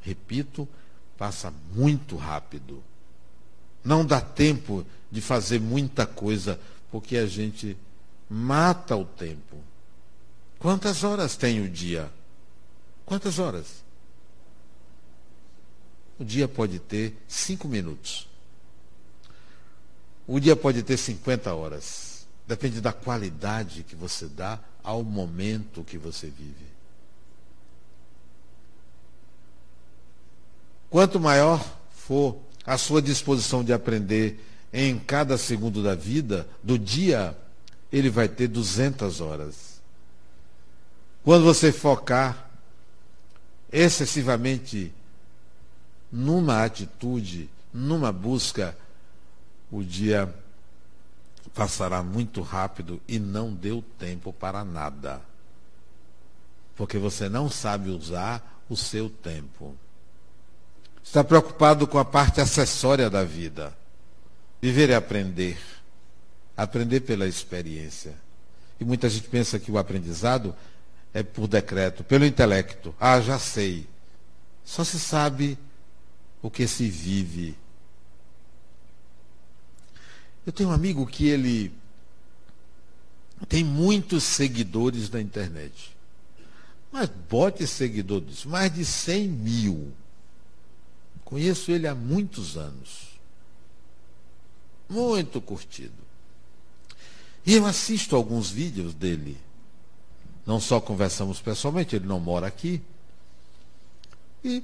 repito, 0.01 0.69
passa 1.23 1.55
muito 1.73 2.17
rápido. 2.17 2.83
Não 3.85 4.05
dá 4.05 4.21
tempo 4.21 4.85
de 5.09 5.21
fazer 5.21 5.61
muita 5.61 6.05
coisa, 6.05 6.59
porque 6.91 7.17
a 7.17 7.27
gente 7.27 7.77
mata 8.29 8.97
o 8.97 9.05
tempo. 9.05 9.57
Quantas 10.59 11.05
horas 11.05 11.37
tem 11.37 11.61
o 11.61 11.69
dia? 11.69 12.11
Quantas 13.07 13.39
horas? 13.39 13.85
O 16.19 16.25
dia 16.25 16.49
pode 16.49 16.81
ter 16.81 17.17
cinco 17.29 17.69
minutos. 17.69 18.27
O 20.27 20.41
dia 20.41 20.57
pode 20.57 20.83
ter 20.83 20.97
50 20.97 21.55
horas. 21.55 22.27
Depende 22.49 22.81
da 22.81 22.93
qualidade 22.93 23.85
que 23.85 23.95
você 23.95 24.27
dá 24.27 24.59
ao 24.83 25.05
momento 25.05 25.85
que 25.85 25.99
você 25.99 26.27
vive. 26.27 26.72
Quanto 30.93 31.19
maior 31.19 31.59
for 31.91 32.37
a 32.67 32.77
sua 32.77 33.01
disposição 33.01 33.65
de 33.65 33.73
aprender 33.73 34.47
em 34.71 34.99
cada 34.99 35.39
segundo 35.39 35.83
da 35.83 35.95
vida, 35.95 36.47
do 36.63 36.79
dia, 36.79 37.35
ele 37.91 38.11
vai 38.11 38.29
ter 38.29 38.47
200 38.47 39.23
horas. 39.23 39.81
Quando 41.25 41.45
você 41.45 41.73
focar 41.73 42.51
excessivamente 43.73 44.93
numa 46.13 46.63
atitude, 46.63 47.49
numa 47.73 48.13
busca, 48.13 48.77
o 49.71 49.83
dia 49.83 50.31
passará 51.55 52.03
muito 52.03 52.43
rápido 52.43 53.01
e 53.09 53.19
não 53.19 53.51
deu 53.55 53.83
tempo 53.99 54.31
para 54.31 54.63
nada. 54.63 55.23
Porque 56.77 56.99
você 56.99 57.31
não 57.31 57.49
sabe 57.49 57.89
usar 57.89 58.63
o 58.69 58.77
seu 58.77 59.09
tempo. 59.09 59.75
Está 61.03 61.23
preocupado 61.23 61.87
com 61.87 61.99
a 61.99 62.05
parte 62.05 62.41
acessória 62.41 63.11
da 63.11 63.25
vida. 63.25 63.77
Viver 64.61 64.91
é 64.91 64.95
aprender. 64.95 65.59
Aprender 66.57 67.01
pela 67.01 67.27
experiência. 67.27 68.15
E 68.79 68.85
muita 68.85 69.09
gente 69.09 69.29
pensa 69.29 69.59
que 69.59 69.71
o 69.71 69.79
aprendizado 69.79 70.55
é 71.13 71.23
por 71.23 71.47
decreto, 71.47 72.03
pelo 72.03 72.25
intelecto. 72.25 72.95
Ah, 72.99 73.21
já 73.21 73.39
sei. 73.39 73.87
Só 74.65 74.85
se 74.85 74.99
sabe 74.99 75.59
o 76.41 76.51
que 76.51 76.67
se 76.67 76.89
vive. 76.89 77.57
Eu 80.47 80.53
tenho 80.53 80.71
um 80.71 80.73
amigo 80.73 81.07
que 81.07 81.29
ele 81.29 81.73
tem 83.49 83.65
muitos 83.65 84.25
seguidores 84.25 85.11
na 85.11 85.21
internet. 85.21 85.97
Mas 86.91 87.09
bote 87.29 87.67
seguidores, 87.67 88.45
mais 88.45 88.73
de 88.73 88.85
100 88.85 89.29
mil. 89.29 89.93
Conheço 91.33 91.73
ele 91.73 91.89
há 91.89 91.95
muitos 91.95 92.59
anos. 92.59 93.19
Muito 94.87 95.41
curtido. 95.41 95.95
E 97.47 97.55
eu 97.55 97.65
assisto 97.65 98.15
alguns 98.15 98.51
vídeos 98.51 98.93
dele. 98.93 99.41
Não 100.45 100.61
só 100.61 100.79
conversamos 100.79 101.41
pessoalmente, 101.41 101.97
ele 101.97 102.05
não 102.05 102.21
mora 102.21 102.47
aqui. 102.47 102.83
E 104.45 104.63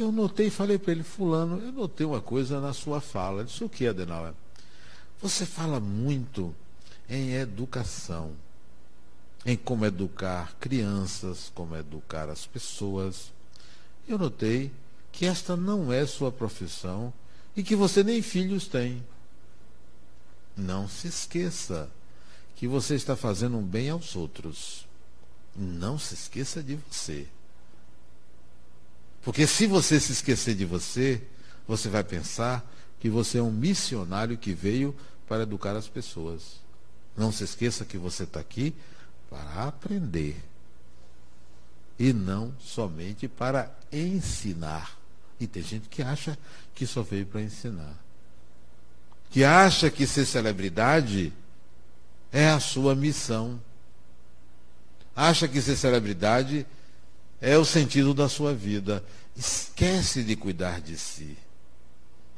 eu 0.00 0.10
notei, 0.10 0.48
falei 0.48 0.78
para 0.78 0.92
ele, 0.92 1.02
fulano, 1.02 1.60
eu 1.60 1.72
notei 1.72 2.06
uma 2.06 2.22
coisa 2.22 2.58
na 2.58 2.72
sua 2.72 2.98
fala. 2.98 3.40
Ele 3.40 3.50
disse, 3.50 3.62
o 3.62 3.68
que, 3.68 3.86
Adenauer? 3.86 4.32
Você 5.20 5.44
fala 5.44 5.78
muito 5.78 6.54
em 7.06 7.34
educação, 7.34 8.32
em 9.44 9.58
como 9.58 9.84
educar 9.84 10.56
crianças, 10.58 11.52
como 11.54 11.76
educar 11.76 12.30
as 12.30 12.46
pessoas. 12.46 13.30
Eu 14.08 14.16
notei 14.16 14.72
que 15.16 15.24
esta 15.24 15.56
não 15.56 15.90
é 15.90 16.04
sua 16.04 16.30
profissão 16.30 17.10
e 17.56 17.62
que 17.62 17.74
você 17.74 18.04
nem 18.04 18.20
filhos 18.20 18.68
tem. 18.68 19.02
Não 20.54 20.86
se 20.86 21.08
esqueça 21.08 21.90
que 22.54 22.68
você 22.68 22.94
está 22.96 23.16
fazendo 23.16 23.56
um 23.56 23.62
bem 23.62 23.88
aos 23.88 24.14
outros. 24.14 24.86
Não 25.56 25.98
se 25.98 26.12
esqueça 26.12 26.62
de 26.62 26.76
você. 26.76 27.26
Porque 29.22 29.46
se 29.46 29.66
você 29.66 29.98
se 29.98 30.12
esquecer 30.12 30.54
de 30.54 30.66
você, 30.66 31.22
você 31.66 31.88
vai 31.88 32.04
pensar 32.04 32.70
que 33.00 33.08
você 33.08 33.38
é 33.38 33.42
um 33.42 33.50
missionário 33.50 34.36
que 34.36 34.52
veio 34.52 34.94
para 35.26 35.44
educar 35.44 35.74
as 35.74 35.88
pessoas. 35.88 36.60
Não 37.16 37.32
se 37.32 37.42
esqueça 37.42 37.86
que 37.86 37.96
você 37.96 38.24
está 38.24 38.38
aqui 38.38 38.74
para 39.30 39.64
aprender. 39.64 40.36
E 41.98 42.12
não 42.12 42.52
somente 42.60 43.26
para 43.26 43.74
ensinar. 43.90 45.05
E 45.38 45.46
tem 45.46 45.62
gente 45.62 45.88
que 45.88 46.02
acha 46.02 46.38
que 46.74 46.86
só 46.86 47.02
veio 47.02 47.26
para 47.26 47.42
ensinar. 47.42 47.94
Que 49.30 49.44
acha 49.44 49.90
que 49.90 50.06
ser 50.06 50.24
celebridade 50.24 51.32
é 52.32 52.48
a 52.48 52.60
sua 52.60 52.94
missão. 52.94 53.60
Acha 55.14 55.46
que 55.48 55.60
ser 55.60 55.76
celebridade 55.76 56.66
é 57.40 57.56
o 57.56 57.64
sentido 57.64 58.14
da 58.14 58.28
sua 58.28 58.54
vida. 58.54 59.04
Esquece 59.36 60.22
de 60.22 60.36
cuidar 60.36 60.80
de 60.80 60.96
si. 60.96 61.36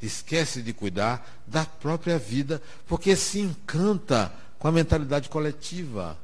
Esquece 0.01 0.61
de 0.61 0.73
cuidar 0.73 1.41
da 1.45 1.65
própria 1.65 2.17
vida, 2.17 2.61
porque 2.87 3.15
se 3.15 3.39
encanta 3.39 4.33
com 4.57 4.67
a 4.67 4.71
mentalidade 4.71 5.27
coletiva. 5.29 6.17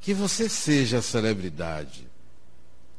Que 0.00 0.12
você 0.12 0.48
seja 0.48 1.00
celebridade, 1.00 2.08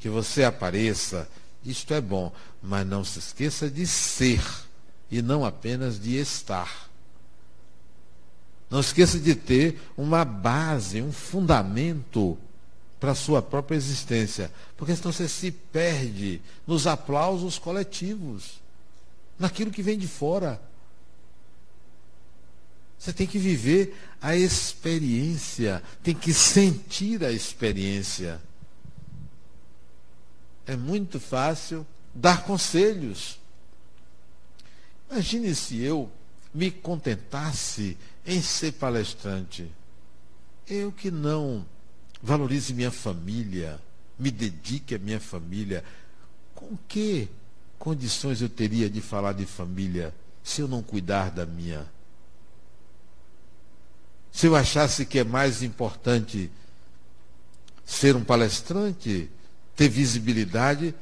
que 0.04 0.10
você 0.10 0.44
apareça, 0.44 1.30
isto 1.64 1.94
é 1.94 2.02
bom, 2.02 2.30
mas 2.62 2.86
não 2.86 3.06
se 3.06 3.20
esqueça 3.20 3.70
de 3.70 3.88
ser 3.88 4.44
e 5.10 5.22
não 5.22 5.46
apenas 5.46 5.98
de 5.98 6.18
estar. 6.18 6.90
Não 8.70 8.82
esqueça 8.82 9.18
de 9.18 9.34
ter 9.34 9.80
uma 9.96 10.26
base, 10.26 11.02
um 11.02 11.14
fundamento 11.14 12.38
para 13.00 13.12
a 13.12 13.16
sua 13.16 13.42
própria 13.42 13.78
existência. 13.78 14.52
Porque 14.76 14.94
senão 14.94 15.14
você 15.14 15.26
se 15.30 15.52
perde 15.52 16.42
nos 16.68 16.86
aplausos 16.86 17.58
coletivos, 17.58 18.60
naquilo 19.40 19.72
que 19.72 19.82
vem 19.82 19.98
de 19.98 20.10
fora. 20.10 20.62
Você 23.00 23.14
tem 23.14 23.26
que 23.26 23.40
viver 23.40 23.98
a 24.22 24.36
experiência, 24.36 25.82
tem 26.04 26.14
que 26.14 26.34
sentir 26.34 27.24
a 27.24 27.32
experiência. 27.32 28.42
É 30.66 30.76
muito 30.76 31.20
fácil 31.20 31.86
dar 32.14 32.44
conselhos. 32.44 33.40
Imagine 35.12 35.54
se 35.54 35.82
eu 35.82 36.12
me 36.54 36.72
contentasse 36.72 37.98
em 38.26 38.42
ser 38.42 38.74
palestrante. 38.74 39.70
Eu 40.68 40.92
que 40.92 41.12
não 41.12 41.66
valorize 42.22 42.74
minha 42.74 42.92
família, 42.92 43.80
me 44.18 44.32
dedique 44.32 44.96
à 44.96 45.00
minha 45.00 45.20
família. 45.20 45.84
Com 46.56 46.78
que 46.88 47.28
condições 47.78 48.42
eu 48.42 48.48
teria 48.48 48.90
de 48.90 49.02
falar 49.02 49.34
de 49.34 49.46
família 49.46 50.14
se 50.44 50.62
eu 50.62 50.68
não 50.68 50.82
cuidar 50.82 51.32
da 51.32 51.46
minha? 51.46 51.86
Se 54.32 54.48
eu 54.48 54.56
achasse 54.56 55.06
que 55.06 55.20
é 55.20 55.24
mais 55.24 55.62
importante 55.62 56.50
ser 57.86 58.16
um 58.16 58.24
palestrante, 58.24 59.30
ter 59.76 59.90
visibilidade, 59.90 60.94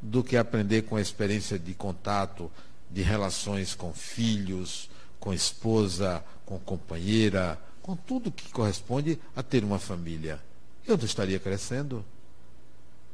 do 0.00 0.22
que 0.22 0.36
aprender 0.36 0.82
com 0.82 0.96
a 0.96 1.00
experiência 1.00 1.58
de 1.58 1.74
contato, 1.74 2.50
de 2.90 3.02
relações 3.02 3.74
com 3.74 3.92
filhos, 3.92 4.88
com 5.18 5.32
esposa, 5.32 6.24
com 6.46 6.58
companheira, 6.58 7.58
com 7.82 7.96
tudo 7.96 8.30
que 8.30 8.50
corresponde 8.50 9.18
a 9.34 9.42
ter 9.42 9.64
uma 9.64 9.78
família. 9.78 10.40
Eu 10.86 10.96
não 10.96 11.04
estaria 11.04 11.38
crescendo. 11.38 12.04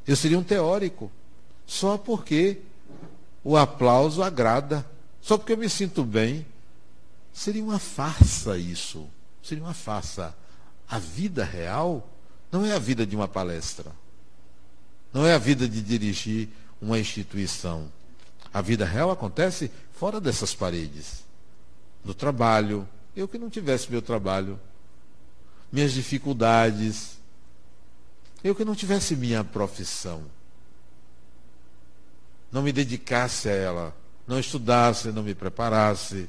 Eu 0.07 0.14
seria 0.14 0.38
um 0.38 0.44
teórico, 0.44 1.11
só 1.66 1.96
porque 1.96 2.59
o 3.42 3.57
aplauso 3.57 4.22
agrada, 4.22 4.85
só 5.20 5.38
porque 5.38 5.55
eu 5.55 5.59
me 5.59 5.68
sinto 5.68 6.05
bem. 6.05 6.46
Seria 7.33 7.64
uma 7.64 7.79
farsa 7.79 8.59
isso. 8.59 9.09
Seria 9.42 9.64
uma 9.64 9.74
farsa. 9.74 10.35
A 10.88 10.98
vida 10.98 11.44
real 11.44 12.09
não 12.53 12.64
é 12.64 12.72
a 12.72 12.79
vida 12.79 13.07
de 13.07 13.16
uma 13.16 13.27
palestra. 13.27 13.90
Não 15.14 15.24
é 15.24 15.33
a 15.33 15.38
vida 15.38 15.68
de 15.68 15.81
dirigir 15.81 16.48
uma 16.83 16.98
instituição. 16.98 17.88
A 18.53 18.61
vida 18.61 18.85
real 18.85 19.12
acontece 19.12 19.70
fora 19.92 20.20
dessas 20.20 20.53
paredes. 20.53 21.24
No 22.05 22.12
trabalho. 22.12 22.87
Eu 23.14 23.29
que 23.29 23.38
não 23.38 23.48
tivesse 23.48 23.88
meu 23.88 24.03
trabalho. 24.03 24.59
Minhas 25.70 25.92
dificuldades. 25.92 27.16
Eu 28.42 28.57
que 28.57 28.64
não 28.64 28.74
tivesse 28.74 29.14
minha 29.14 29.44
profissão. 29.44 30.24
Não 32.50 32.61
me 32.61 32.72
dedicasse 32.72 33.48
a 33.48 33.53
ela. 33.53 33.96
Não 34.27 34.40
estudasse, 34.40 35.12
não 35.12 35.22
me 35.22 35.35
preparasse. 35.35 36.29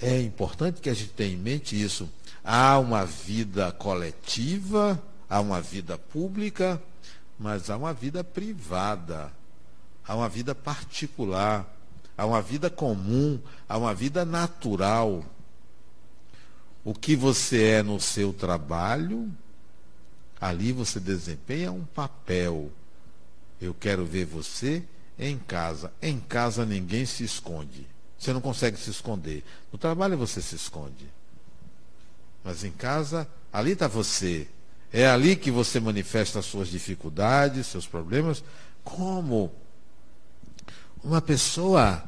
É 0.00 0.18
importante 0.22 0.80
que 0.80 0.88
a 0.88 0.94
gente 0.94 1.10
tenha 1.10 1.34
em 1.34 1.38
mente 1.38 1.80
isso. 1.80 2.08
Há 2.42 2.78
uma 2.78 3.04
vida 3.04 3.70
coletiva, 3.72 5.02
há 5.28 5.40
uma 5.40 5.60
vida 5.60 5.98
pública, 5.98 6.82
mas 7.38 7.68
há 7.70 7.76
uma 7.76 7.92
vida 7.92 8.24
privada, 8.24 9.32
há 10.06 10.14
uma 10.14 10.28
vida 10.28 10.54
particular, 10.54 11.66
há 12.16 12.24
uma 12.24 12.40
vida 12.40 12.70
comum, 12.70 13.40
há 13.68 13.76
uma 13.76 13.94
vida 13.94 14.24
natural. 14.24 15.24
O 16.84 16.94
que 16.94 17.16
você 17.16 17.62
é 17.64 17.82
no 17.82 18.00
seu 18.00 18.32
trabalho, 18.32 19.30
ali 20.40 20.72
você 20.72 21.00
desempenha 21.00 21.72
um 21.72 21.84
papel. 21.84 22.70
Eu 23.60 23.74
quero 23.74 24.04
ver 24.04 24.24
você 24.24 24.82
em 25.18 25.38
casa. 25.38 25.92
Em 26.00 26.20
casa 26.20 26.64
ninguém 26.64 27.04
se 27.04 27.24
esconde. 27.24 27.86
Você 28.18 28.32
não 28.32 28.40
consegue 28.40 28.78
se 28.78 28.90
esconder. 28.90 29.44
No 29.72 29.78
trabalho 29.78 30.16
você 30.16 30.40
se 30.40 30.54
esconde. 30.54 31.06
Mas 32.42 32.64
em 32.64 32.70
casa, 32.70 33.28
ali 33.52 33.72
está 33.72 33.88
você. 33.88 34.46
É 34.92 35.06
ali 35.06 35.36
que 35.36 35.50
você 35.50 35.80
manifesta 35.80 36.38
as 36.38 36.46
suas 36.46 36.68
dificuldades, 36.68 37.66
seus 37.66 37.86
problemas. 37.86 38.42
Como 38.84 39.52
uma 41.02 41.20
pessoa 41.20 42.02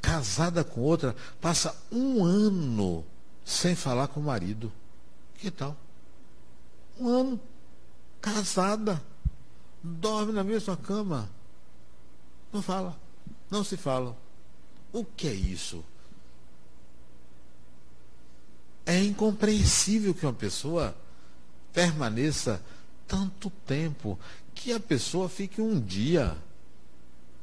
casada 0.00 0.64
com 0.64 0.80
outra 0.80 1.14
passa 1.40 1.76
um 1.90 2.24
ano 2.24 3.04
sem 3.44 3.74
falar 3.74 4.08
com 4.08 4.20
o 4.20 4.24
marido. 4.24 4.72
Que 5.36 5.50
tal? 5.50 5.76
Um 6.98 7.08
ano 7.08 7.40
casada, 8.20 9.02
dorme 9.82 10.32
na 10.32 10.44
mesma 10.44 10.76
cama, 10.76 11.28
não 12.52 12.62
fala, 12.62 12.96
não 13.50 13.64
se 13.64 13.76
falam. 13.76 14.16
O 14.92 15.04
que 15.04 15.26
é 15.26 15.34
isso? 15.34 15.84
É 18.84 19.02
incompreensível 19.02 20.14
que 20.14 20.26
uma 20.26 20.32
pessoa 20.32 20.94
permaneça 21.72 22.62
tanto 23.06 23.50
tempo, 23.66 24.18
que 24.54 24.72
a 24.72 24.80
pessoa 24.80 25.28
fique 25.28 25.60
um 25.60 25.80
dia. 25.80 26.36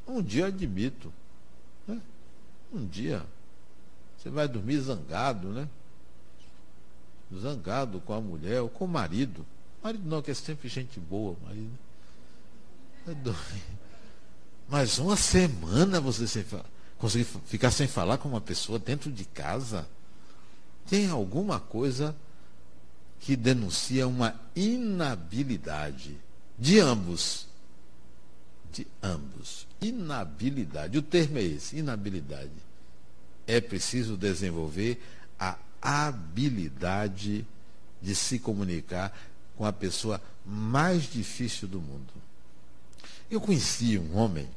Um 0.08 0.22
dia 0.22 0.48
admito. 0.48 1.12
Né? 1.88 2.02
Um 2.74 2.86
dia. 2.86 3.24
Você 4.18 4.30
vai 4.30 4.48
dormir 4.48 4.80
zangado, 4.80 5.50
né? 5.50 5.68
Zangado 7.34 8.00
com 8.02 8.14
a 8.14 8.22
mulher 8.22 8.62
ou 8.62 8.70
com 8.70 8.86
o 8.86 8.88
marido. 8.88 9.46
Marido 9.84 10.08
não, 10.08 10.22
que 10.22 10.32
é 10.32 10.34
sempre 10.34 10.68
gente 10.68 11.00
boa, 11.00 11.36
marido. 11.46 11.72
Mas 14.68 15.00
uma 15.00 15.16
semana 15.16 16.02
você 16.02 16.28
sem 16.28 16.46
conseguir 16.98 17.26
ficar 17.46 17.72
sem 17.72 17.88
falar 17.88 18.18
com 18.18 18.28
uma 18.28 18.42
pessoa 18.42 18.78
dentro 18.78 19.12
de 19.12 19.24
casa, 19.26 19.88
tem 20.88 21.10
alguma 21.10 21.60
coisa 21.60 22.16
que 23.20 23.36
denuncia 23.36 24.08
uma 24.08 24.40
inabilidade 24.56 26.18
de 26.58 26.80
ambos. 26.80 27.48
De 28.72 28.88
ambos. 29.02 29.68
Inabilidade. 29.82 30.98
O 30.98 31.02
termo 31.02 31.38
é 31.38 31.44
esse, 31.44 31.78
inabilidade. 31.78 32.52
É 33.46 33.60
preciso 33.60 34.16
desenvolver 34.16 35.02
a 35.38 35.58
habilidade 35.82 37.46
de 38.02 38.16
se 38.16 38.40
comunicar 38.40 39.18
com 39.56 39.66
a 39.66 39.74
pessoa 39.74 40.22
mais 40.46 41.04
difícil 41.04 41.68
do 41.68 41.80
mundo. 41.80 42.14
Eu 43.30 43.40
conheci 43.40 43.98
um 43.98 44.18
homem 44.18 44.50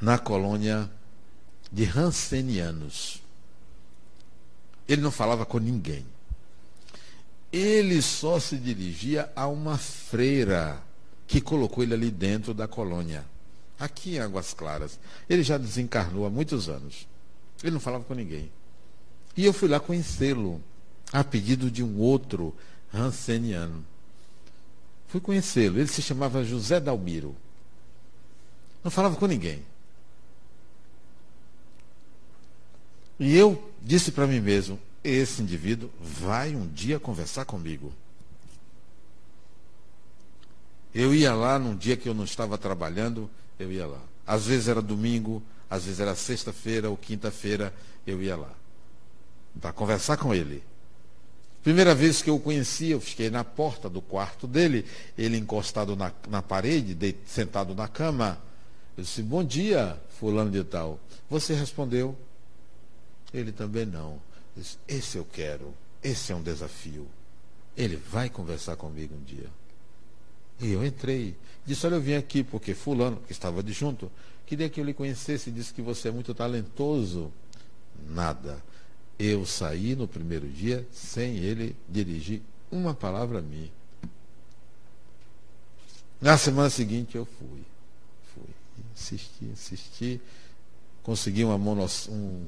na 0.00 0.18
colônia 0.18 0.90
de 1.70 1.84
Hansenianos. 1.84 3.22
Ele 4.86 5.02
não 5.02 5.10
falava 5.10 5.44
com 5.44 5.58
ninguém. 5.58 6.04
Ele 7.52 8.02
só 8.02 8.38
se 8.38 8.56
dirigia 8.56 9.30
a 9.34 9.46
uma 9.48 9.78
freira 9.78 10.82
que 11.26 11.40
colocou 11.40 11.82
ele 11.82 11.94
ali 11.94 12.10
dentro 12.10 12.52
da 12.52 12.68
colônia, 12.68 13.24
aqui 13.78 14.16
em 14.16 14.18
Águas 14.18 14.52
Claras. 14.52 14.98
Ele 15.28 15.42
já 15.42 15.56
desencarnou 15.56 16.26
há 16.26 16.30
muitos 16.30 16.68
anos. 16.68 17.06
Ele 17.62 17.72
não 17.72 17.80
falava 17.80 18.04
com 18.04 18.14
ninguém. 18.14 18.50
E 19.36 19.44
eu 19.44 19.52
fui 19.52 19.68
lá 19.68 19.78
conhecê-lo, 19.78 20.60
a 21.12 21.22
pedido 21.24 21.70
de 21.70 21.82
um 21.82 21.98
outro 21.98 22.54
Hanseniano. 22.92 23.84
Fui 25.08 25.20
conhecê-lo. 25.20 25.78
Ele 25.78 25.88
se 25.88 26.02
chamava 26.02 26.44
José 26.44 26.80
Dalmiro. 26.80 27.34
Não 28.82 28.90
falava 28.90 29.16
com 29.16 29.26
ninguém. 29.26 29.62
E 33.18 33.36
eu 33.36 33.70
disse 33.82 34.12
para 34.12 34.26
mim 34.26 34.40
mesmo: 34.40 34.78
esse 35.02 35.42
indivíduo 35.42 35.90
vai 36.00 36.54
um 36.54 36.66
dia 36.66 36.98
conversar 36.98 37.44
comigo. 37.44 37.92
Eu 40.94 41.14
ia 41.14 41.34
lá 41.34 41.58
num 41.58 41.76
dia 41.76 41.96
que 41.96 42.08
eu 42.08 42.14
não 42.14 42.24
estava 42.24 42.58
trabalhando, 42.58 43.30
eu 43.58 43.70
ia 43.70 43.86
lá. 43.86 44.00
Às 44.26 44.46
vezes 44.46 44.68
era 44.68 44.82
domingo, 44.82 45.42
às 45.70 45.84
vezes 45.84 46.00
era 46.00 46.14
sexta-feira 46.14 46.90
ou 46.90 46.96
quinta-feira, 46.96 47.72
eu 48.06 48.22
ia 48.22 48.36
lá. 48.36 48.52
Para 49.60 49.72
conversar 49.72 50.16
com 50.16 50.34
ele. 50.34 50.62
Primeira 51.62 51.94
vez 51.94 52.22
que 52.22 52.30
eu 52.30 52.36
o 52.36 52.40
conheci, 52.40 52.90
eu 52.90 53.00
fiquei 53.00 53.30
na 53.30 53.44
porta 53.44 53.90
do 53.90 54.00
quarto 54.00 54.46
dele, 54.46 54.86
ele 55.16 55.36
encostado 55.36 55.96
na, 55.96 56.12
na 56.28 56.40
parede, 56.40 56.94
de, 56.94 57.14
sentado 57.26 57.74
na 57.74 57.86
cama. 57.86 58.38
Eu 58.96 59.04
disse, 59.04 59.22
bom 59.22 59.44
dia, 59.44 60.00
fulano 60.18 60.50
de 60.50 60.64
tal. 60.64 60.98
Você 61.28 61.54
respondeu? 61.54 62.16
Ele 63.34 63.52
também 63.52 63.84
não. 63.84 64.18
Esse 64.86 65.18
eu 65.18 65.24
quero, 65.24 65.74
esse 66.02 66.32
é 66.32 66.34
um 66.34 66.42
desafio. 66.42 67.06
Ele 67.76 67.96
vai 67.96 68.28
conversar 68.28 68.76
comigo 68.76 69.14
um 69.14 69.22
dia. 69.22 69.48
E 70.60 70.72
eu 70.72 70.84
entrei. 70.84 71.36
Disse, 71.64 71.86
olha, 71.86 71.96
eu 71.96 72.00
vim 72.00 72.14
aqui 72.14 72.42
porque 72.42 72.74
fulano, 72.74 73.20
que 73.26 73.32
estava 73.32 73.62
de 73.62 73.72
junto, 73.72 74.10
queria 74.46 74.68
que 74.68 74.80
eu 74.80 74.84
lhe 74.84 74.94
conhecesse, 74.94 75.50
disse 75.50 75.72
que 75.72 75.82
você 75.82 76.08
é 76.08 76.10
muito 76.10 76.34
talentoso. 76.34 77.32
Nada. 78.08 78.62
Eu 79.18 79.44
saí 79.44 79.96
no 79.96 80.06
primeiro 80.06 80.48
dia 80.48 80.86
sem 80.92 81.36
ele 81.36 81.76
dirigir 81.88 82.42
uma 82.70 82.94
palavra 82.94 83.40
a 83.40 83.42
mim. 83.42 83.70
Na 86.20 86.36
semana 86.36 86.70
seguinte 86.70 87.16
eu 87.16 87.24
fui. 87.24 87.62
Fui. 88.34 88.48
Insisti, 88.94 89.44
insisti. 89.44 90.20
Consegui 91.02 91.44
uma 91.44 91.56
monos, 91.56 92.08
um, 92.08 92.44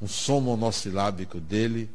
um 0.00 0.06
som 0.06 0.40
monossilábico 0.40 1.40
dele. 1.40 1.90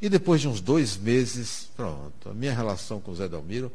E 0.00 0.08
depois 0.08 0.40
de 0.40 0.48
uns 0.48 0.60
dois 0.60 0.96
meses, 0.96 1.68
pronto, 1.76 2.30
a 2.30 2.34
minha 2.34 2.54
relação 2.54 3.00
com 3.00 3.10
o 3.10 3.16
Zé 3.16 3.28
Dalmiro 3.28 3.70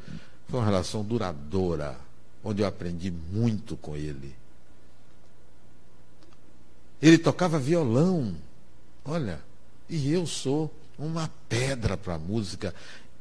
foi 0.50 0.60
uma 0.60 0.66
relação 0.66 1.04
duradoura, 1.04 1.98
onde 2.44 2.62
eu 2.62 2.68
aprendi 2.68 3.12
muito 3.12 3.78
com 3.78 3.96
ele. 3.96 4.36
Ele 7.02 7.18
tocava 7.18 7.60
violão, 7.60 8.36
olha, 9.04 9.40
e 9.88 10.12
eu 10.12 10.26
sou 10.26 10.74
uma 10.98 11.30
pedra 11.48 11.96
para 11.96 12.16
a 12.16 12.20
música. 12.20 12.74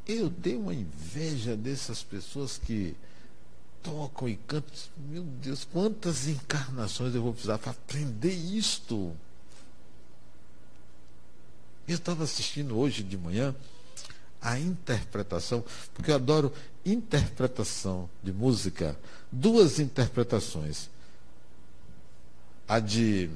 Eu 0.06 0.30
tenho 0.30 0.60
uma 0.60 0.74
inveja 0.74 1.56
dessas 1.56 2.02
pessoas 2.02 2.56
que 2.56 2.94
tocam 3.82 4.28
e 4.28 4.36
cantam. 4.36 4.72
Meu 5.10 5.22
Deus, 5.22 5.66
quantas 5.70 6.26
encarnações 6.26 7.14
eu 7.14 7.22
vou 7.22 7.32
precisar 7.32 7.58
para 7.58 7.72
aprender 7.72 8.32
isto? 8.32 9.14
Eu 11.86 11.96
estava 11.96 12.24
assistindo 12.24 12.78
hoje 12.78 13.02
de 13.02 13.16
manhã 13.16 13.54
a 14.40 14.58
interpretação, 14.58 15.64
porque 15.92 16.10
eu 16.10 16.14
adoro 16.14 16.52
interpretação 16.84 18.08
de 18.22 18.32
música. 18.32 18.98
Duas 19.30 19.78
interpretações. 19.78 20.90
A 22.66 22.78
de 22.78 23.30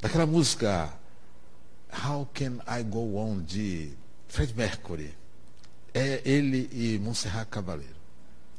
daquela 0.00 0.26
música 0.26 0.92
How 1.92 2.28
Can 2.32 2.58
I 2.66 2.82
Go 2.82 3.16
On 3.16 3.40
de 3.40 3.92
Fred 4.28 4.54
Mercury. 4.56 5.14
É 5.92 6.22
ele 6.24 6.68
e 6.72 6.98
Montserrat 6.98 7.48
Caballero. 7.48 7.96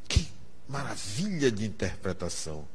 Que 0.07 0.27
maravilha 0.67 1.49
de 1.49 1.65
interpretação. 1.65 2.67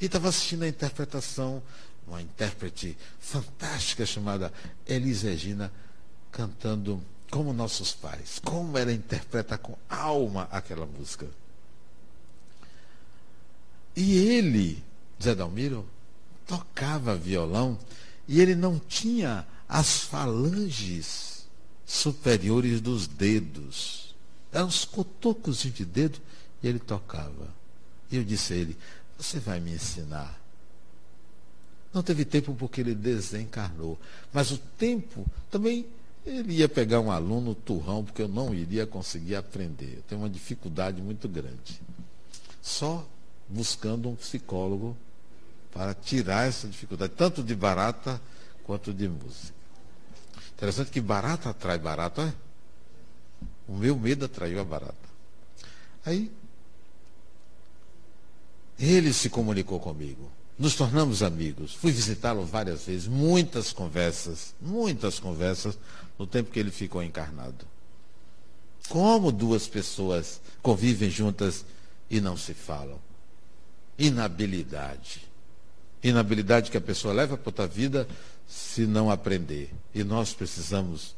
E 0.00 0.06
estava 0.06 0.28
assistindo 0.28 0.62
a 0.62 0.68
interpretação, 0.68 1.62
uma 2.06 2.20
intérprete 2.20 2.96
fantástica 3.18 4.04
chamada 4.04 4.52
Elis 4.86 5.22
Regina, 5.22 5.72
cantando 6.30 7.02
como 7.30 7.52
nossos 7.52 7.92
pais, 7.92 8.40
como 8.44 8.76
ela 8.78 8.92
interpreta 8.92 9.58
com 9.58 9.76
alma 9.88 10.48
aquela 10.50 10.86
música. 10.86 11.26
E 13.96 14.16
ele, 14.16 14.82
Zé 15.22 15.34
Dalmiro, 15.34 15.88
tocava 16.46 17.16
violão 17.16 17.78
e 18.26 18.40
ele 18.40 18.54
não 18.54 18.78
tinha 18.78 19.46
as 19.68 20.00
falanges 20.00 21.46
superiores 21.86 22.80
dos 22.80 23.06
dedos. 23.06 24.14
Eram 24.52 24.68
os 24.68 24.84
cotocos 24.84 25.62
de 25.62 25.84
dedo 25.84 26.18
e 26.62 26.68
ele 26.68 26.78
tocava. 26.78 27.48
E 28.10 28.16
eu 28.16 28.24
disse 28.24 28.52
a 28.52 28.56
ele: 28.56 28.76
Você 29.18 29.38
vai 29.38 29.60
me 29.60 29.72
ensinar. 29.72 30.43
Não 31.94 32.02
teve 32.02 32.24
tempo 32.24 32.52
porque 32.54 32.80
ele 32.80 32.94
desencarnou. 32.94 33.96
Mas 34.32 34.50
o 34.50 34.58
tempo 34.58 35.24
também 35.48 35.86
ele 36.26 36.54
ia 36.54 36.68
pegar 36.68 37.00
um 37.00 37.10
aluno 37.10 37.54
turrão, 37.54 38.04
porque 38.04 38.22
eu 38.22 38.28
não 38.28 38.52
iria 38.52 38.84
conseguir 38.84 39.36
aprender. 39.36 39.98
Eu 39.98 40.02
tenho 40.02 40.20
uma 40.22 40.28
dificuldade 40.28 41.00
muito 41.00 41.28
grande. 41.28 41.80
Só 42.60 43.06
buscando 43.48 44.08
um 44.08 44.16
psicólogo 44.16 44.96
para 45.72 45.94
tirar 45.94 46.48
essa 46.48 46.66
dificuldade, 46.66 47.12
tanto 47.16 47.42
de 47.42 47.54
barata 47.54 48.20
quanto 48.64 48.92
de 48.92 49.08
música. 49.08 49.54
Interessante 50.54 50.90
que 50.90 51.00
barata 51.00 51.50
atrai 51.50 51.78
barata, 51.78 52.22
é? 52.22 52.32
O 53.68 53.76
meu 53.76 53.96
medo 53.96 54.24
atraiu 54.24 54.60
a 54.60 54.64
barata. 54.64 54.94
Aí, 56.04 56.30
ele 58.78 59.12
se 59.12 59.28
comunicou 59.30 59.78
comigo. 59.78 60.30
Nos 60.58 60.76
tornamos 60.76 61.22
amigos. 61.22 61.74
Fui 61.74 61.90
visitá-lo 61.90 62.44
várias 62.44 62.84
vezes, 62.86 63.08
muitas 63.08 63.72
conversas, 63.72 64.54
muitas 64.60 65.18
conversas 65.18 65.76
no 66.18 66.26
tempo 66.26 66.50
que 66.50 66.60
ele 66.60 66.70
ficou 66.70 67.02
encarnado. 67.02 67.66
Como 68.88 69.32
duas 69.32 69.66
pessoas 69.66 70.40
convivem 70.62 71.10
juntas 71.10 71.64
e 72.08 72.20
não 72.20 72.36
se 72.36 72.54
falam? 72.54 73.00
Inabilidade. 73.98 75.26
Inabilidade 76.02 76.70
que 76.70 76.76
a 76.76 76.82
pessoa 76.82 77.14
leva 77.14 77.36
para 77.36 77.48
outra 77.48 77.66
vida 77.66 78.06
se 78.46 78.86
não 78.86 79.10
aprender. 79.10 79.72
E 79.94 80.04
nós 80.04 80.32
precisamos, 80.34 81.16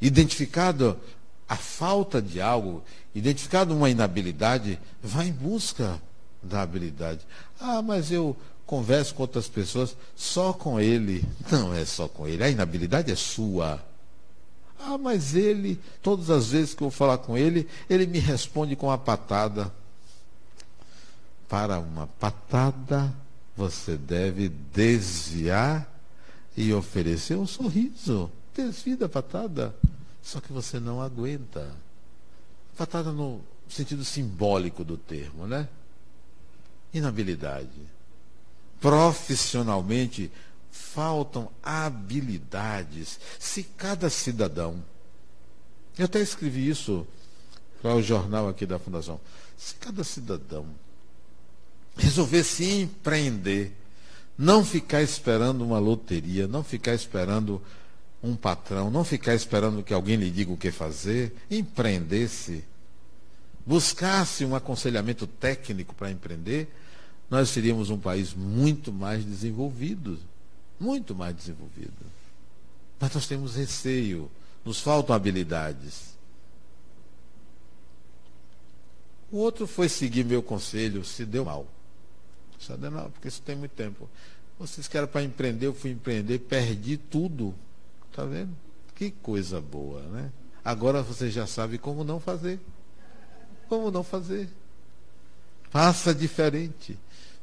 identificado 0.00 1.00
a 1.48 1.56
falta 1.56 2.20
de 2.20 2.40
algo, 2.40 2.84
identificado 3.14 3.74
uma 3.74 3.88
inabilidade, 3.88 4.78
vá 5.02 5.24
em 5.24 5.32
busca 5.32 6.00
da 6.42 6.60
habilidade. 6.60 7.20
Ah, 7.58 7.80
mas 7.80 8.12
eu 8.12 8.36
converso 8.68 9.14
com 9.14 9.22
outras 9.22 9.48
pessoas 9.48 9.96
só 10.14 10.52
com 10.52 10.78
ele. 10.78 11.24
Não 11.50 11.74
é 11.74 11.86
só 11.86 12.06
com 12.06 12.28
ele, 12.28 12.44
a 12.44 12.50
inabilidade 12.50 13.10
é 13.10 13.16
sua. 13.16 13.82
Ah, 14.78 14.98
mas 14.98 15.34
ele, 15.34 15.80
todas 16.02 16.28
as 16.28 16.50
vezes 16.50 16.74
que 16.74 16.82
eu 16.82 16.90
falar 16.90 17.18
com 17.18 17.36
ele, 17.36 17.66
ele 17.88 18.06
me 18.06 18.18
responde 18.18 18.76
com 18.76 18.86
uma 18.86 18.98
patada. 18.98 19.72
Para 21.48 21.80
uma 21.80 22.06
patada, 22.06 23.12
você 23.56 23.96
deve 23.96 24.50
desviar 24.50 25.90
e 26.54 26.72
oferecer 26.74 27.36
um 27.36 27.46
sorriso. 27.46 28.30
Desvia 28.54 28.98
da 28.98 29.08
patada. 29.08 29.74
Só 30.22 30.40
que 30.40 30.52
você 30.52 30.78
não 30.78 31.00
aguenta. 31.00 31.74
Patada 32.76 33.10
no 33.12 33.40
sentido 33.66 34.04
simbólico 34.04 34.84
do 34.84 34.98
termo, 34.98 35.46
né? 35.46 35.66
Inabilidade. 36.92 37.97
Profissionalmente, 38.80 40.30
faltam 40.70 41.50
habilidades. 41.62 43.20
Se 43.38 43.62
cada 43.62 44.10
cidadão, 44.10 44.82
eu 45.98 46.04
até 46.04 46.20
escrevi 46.20 46.68
isso 46.68 47.06
para 47.80 47.94
o 47.94 48.02
jornal 48.02 48.48
aqui 48.48 48.66
da 48.66 48.78
Fundação, 48.78 49.20
se 49.56 49.74
cada 49.76 50.02
cidadão 50.02 50.66
resolver 51.96 52.44
se 52.44 52.64
empreender, 52.80 53.72
não 54.36 54.64
ficar 54.64 55.02
esperando 55.02 55.64
uma 55.64 55.78
loteria, 55.78 56.46
não 56.46 56.62
ficar 56.62 56.94
esperando 56.94 57.60
um 58.22 58.34
patrão, 58.34 58.90
não 58.90 59.04
ficar 59.04 59.34
esperando 59.34 59.82
que 59.82 59.94
alguém 59.94 60.16
lhe 60.16 60.30
diga 60.30 60.52
o 60.52 60.56
que 60.56 60.70
fazer, 60.70 61.34
empreender-se, 61.50 62.64
buscasse 63.66 64.44
um 64.44 64.54
aconselhamento 64.54 65.26
técnico 65.26 65.94
para 65.94 66.10
empreender, 66.10 66.68
nós 67.30 67.50
seríamos 67.50 67.90
um 67.90 67.98
país 67.98 68.34
muito 68.34 68.92
mais 68.92 69.24
desenvolvido 69.24 70.18
muito 70.78 71.14
mais 71.14 71.34
desenvolvido. 71.34 71.92
Mas 73.00 73.14
nós 73.14 73.26
temos 73.26 73.56
receio, 73.56 74.30
nos 74.64 74.80
faltam 74.80 75.14
habilidades. 75.14 76.16
O 79.30 79.38
outro 79.38 79.66
foi 79.66 79.88
seguir 79.88 80.24
meu 80.24 80.42
conselho, 80.42 81.04
se 81.04 81.24
deu 81.24 81.44
mal. 81.44 81.66
Se 82.58 82.72
deu 82.76 82.90
mal, 82.90 83.10
porque 83.10 83.28
isso 83.28 83.42
tem 83.42 83.56
muito 83.56 83.72
tempo. 83.72 84.08
Vocês 84.58 84.88
querem 84.88 85.08
para 85.08 85.22
empreender, 85.22 85.66
eu 85.66 85.74
fui 85.74 85.90
empreender, 85.90 86.38
perdi 86.40 86.96
tudo. 86.96 87.54
Está 88.10 88.24
vendo? 88.24 88.56
Que 88.94 89.10
coisa 89.10 89.60
boa, 89.60 90.02
né? 90.02 90.32
Agora 90.64 91.02
você 91.02 91.30
já 91.30 91.46
sabe 91.46 91.78
como 91.78 92.02
não 92.02 92.18
fazer. 92.18 92.58
Como 93.68 93.90
não 93.90 94.02
fazer. 94.02 94.48
Faça 95.70 96.14
diferente. 96.14 96.98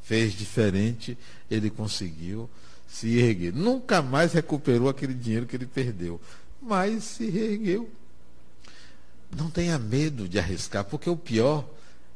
Fez 0.05 0.33
diferente, 0.33 1.17
ele 1.49 1.69
conseguiu 1.69 2.47
se 2.87 3.17
erguer. 3.17 3.51
Nunca 3.51 4.03
mais 4.03 4.33
recuperou 4.33 4.87
aquele 4.87 5.15
dinheiro 5.15 5.47
que 5.47 5.55
ele 5.55 5.65
perdeu, 5.65 6.21
mas 6.61 7.03
se 7.03 7.27
reergueu. 7.27 7.89
Não 9.35 9.49
tenha 9.49 9.79
medo 9.79 10.29
de 10.29 10.37
arriscar, 10.37 10.85
porque 10.85 11.09
o 11.09 11.17
pior 11.17 11.67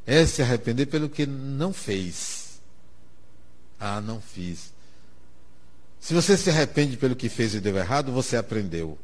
é 0.05 0.23
se 0.23 0.41
arrepender 0.41 0.85
pelo 0.85 1.09
que 1.09 1.25
não 1.25 1.73
fez. 1.73 2.61
Ah, 3.79 3.99
não 3.99 4.21
fiz. 4.21 4.71
Se 5.99 6.13
você 6.13 6.37
se 6.37 6.51
arrepende 6.51 6.95
pelo 6.95 7.15
que 7.15 7.27
fez 7.27 7.55
e 7.55 7.59
deu 7.59 7.75
errado, 7.75 8.11
você 8.11 8.37
aprendeu. 8.37 8.99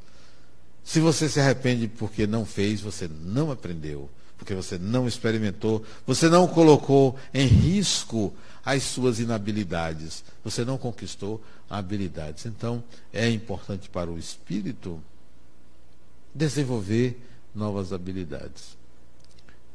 Se 0.83 0.99
você 0.99 1.27
se 1.27 1.39
arrepende 1.39 1.87
porque 1.87 2.27
não 2.27 2.45
fez, 2.45 2.81
você 2.81 3.07
não 3.07 3.49
aprendeu. 3.49 4.07
Porque 4.37 4.53
você 4.53 4.77
não 4.77 5.07
experimentou, 5.07 5.83
você 6.05 6.29
não 6.29 6.47
colocou 6.47 7.17
em 7.33 7.47
risco 7.47 8.33
as 8.65 8.83
suas 8.83 9.19
inabilidades. 9.19 10.23
Você 10.43 10.65
não 10.65 10.77
conquistou 10.77 11.41
habilidades. 11.69 12.45
Então, 12.45 12.83
é 13.13 13.29
importante 13.29 13.89
para 13.89 14.09
o 14.09 14.17
espírito 14.17 15.01
desenvolver 16.33 17.17
novas 17.53 17.93
habilidades. 17.93 18.77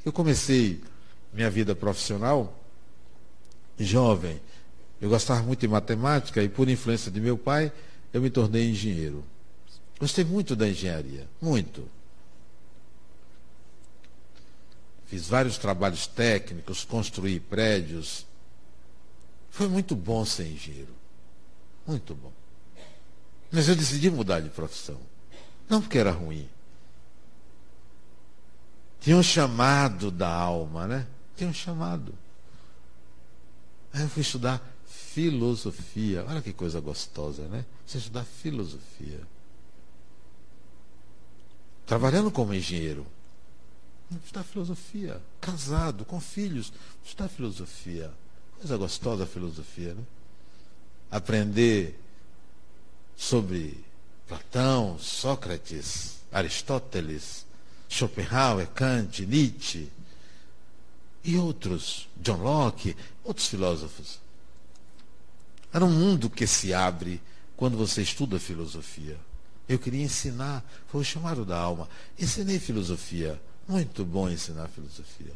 Eu 0.05 0.13
comecei 0.13 0.83
minha 1.33 1.51
vida 1.51 1.75
profissional 1.75 2.57
jovem. 3.79 4.41
Eu 5.01 5.09
gostava 5.09 5.43
muito 5.43 5.61
de 5.61 5.69
matemática 5.69 6.43
e, 6.43 6.49
por 6.49 6.69
influência 6.69 7.11
de 7.11 7.21
meu 7.21 7.39
pai, 7.39 7.73
eu 8.13 8.21
me 8.21 8.29
tornei 8.29 8.69
engenheiro. 8.71 9.25
Gostei 9.99 10.25
muito 10.25 10.55
da 10.55 10.69
engenharia, 10.69 11.27
muito. 11.41 11.87
Fiz 15.11 15.27
vários 15.27 15.59
trabalhos 15.59 16.07
técnicos, 16.07 16.85
construí 16.85 17.41
prédios, 17.41 18.25
foi 19.51 19.67
muito 19.67 19.97
bom 19.97 20.25
ser 20.25 20.47
engenheiro. 20.47 20.95
Muito 21.85 22.15
bom. 22.15 22.33
Mas 23.51 23.69
eu 23.69 23.75
decidi 23.75 24.09
mudar 24.09 24.39
de 24.39 24.49
profissão. 24.49 25.01
Não 25.69 25.81
porque 25.81 25.99
era 25.99 26.13
ruim. 26.13 26.49
Tinha 29.01 29.17
um 29.17 29.23
chamado 29.23 30.13
da 30.13 30.33
alma, 30.33 30.87
né? 30.87 31.07
Tinha 31.37 31.51
um 31.51 31.55
chamado. 31.55 32.15
Aí 33.93 34.03
eu 34.03 34.09
fui 34.09 34.23
estudar 34.23 34.63
filosofia. 34.87 36.25
Olha 36.29 36.41
que 36.41 36.53
coisa 36.53 36.81
gostosa, 36.81 37.43
né? 37.49 37.65
Você 37.85 37.99
estudar 37.99 38.23
filosofia. 38.23 39.21
Trabalhando 41.85 42.31
como 42.31 42.55
engenheiro. 42.55 43.05
Estudar 44.11 44.45
filosofia. 44.45 45.21
Casado, 45.41 46.05
com 46.05 46.21
filhos. 46.21 46.73
Estudar 47.05 47.29
filosofia. 47.29 48.11
Coisa 48.59 48.77
gostosa 48.77 49.25
a 49.25 49.27
filosofia, 49.27 49.95
né? 49.95 50.03
Aprender 51.11 51.99
sobre 53.17 53.83
Platão, 54.27 54.99
Sócrates, 54.99 56.21
Aristóteles, 56.33 57.45
Schopenhauer, 57.89 58.69
Kant, 58.69 59.27
Nietzsche 59.27 59.91
e 61.25 61.37
outros, 61.37 62.09
John 62.17 62.43
Locke, 62.43 62.97
outros 63.25 63.49
filósofos. 63.49 64.21
Era 65.73 65.85
um 65.85 65.91
mundo 65.91 66.31
que 66.31 66.47
se 66.47 66.73
abre 66.75 67.21
quando 67.57 67.77
você 67.77 68.03
estuda 68.03 68.39
filosofia. 68.39 69.19
Eu 69.69 69.79
queria 69.79 70.03
ensinar, 70.03 70.65
foi 70.89 71.03
o 71.03 71.05
chamado 71.05 71.45
da 71.45 71.59
alma. 71.59 71.89
Ensinei 72.19 72.59
filosofia. 72.59 73.41
Muito 73.71 74.05
bom 74.05 74.29
ensinar 74.29 74.67
filosofia. 74.67 75.33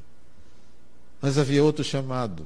Mas 1.22 1.38
havia 1.38 1.62
outro 1.62 1.84
chamado. 1.84 2.44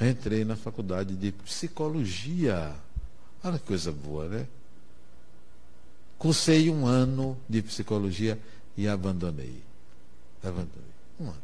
Entrei 0.00 0.44
na 0.44 0.56
faculdade 0.56 1.14
de 1.14 1.30
psicologia. 1.30 2.74
Olha 3.44 3.60
que 3.60 3.64
coisa 3.64 3.92
boa, 3.92 4.26
né? 4.26 4.48
Cursei 6.18 6.68
um 6.68 6.84
ano 6.84 7.38
de 7.48 7.62
psicologia 7.62 8.36
e 8.76 8.88
abandonei. 8.88 9.62
Abandonei. 10.42 10.92
Um 11.20 11.26
ano. 11.26 11.42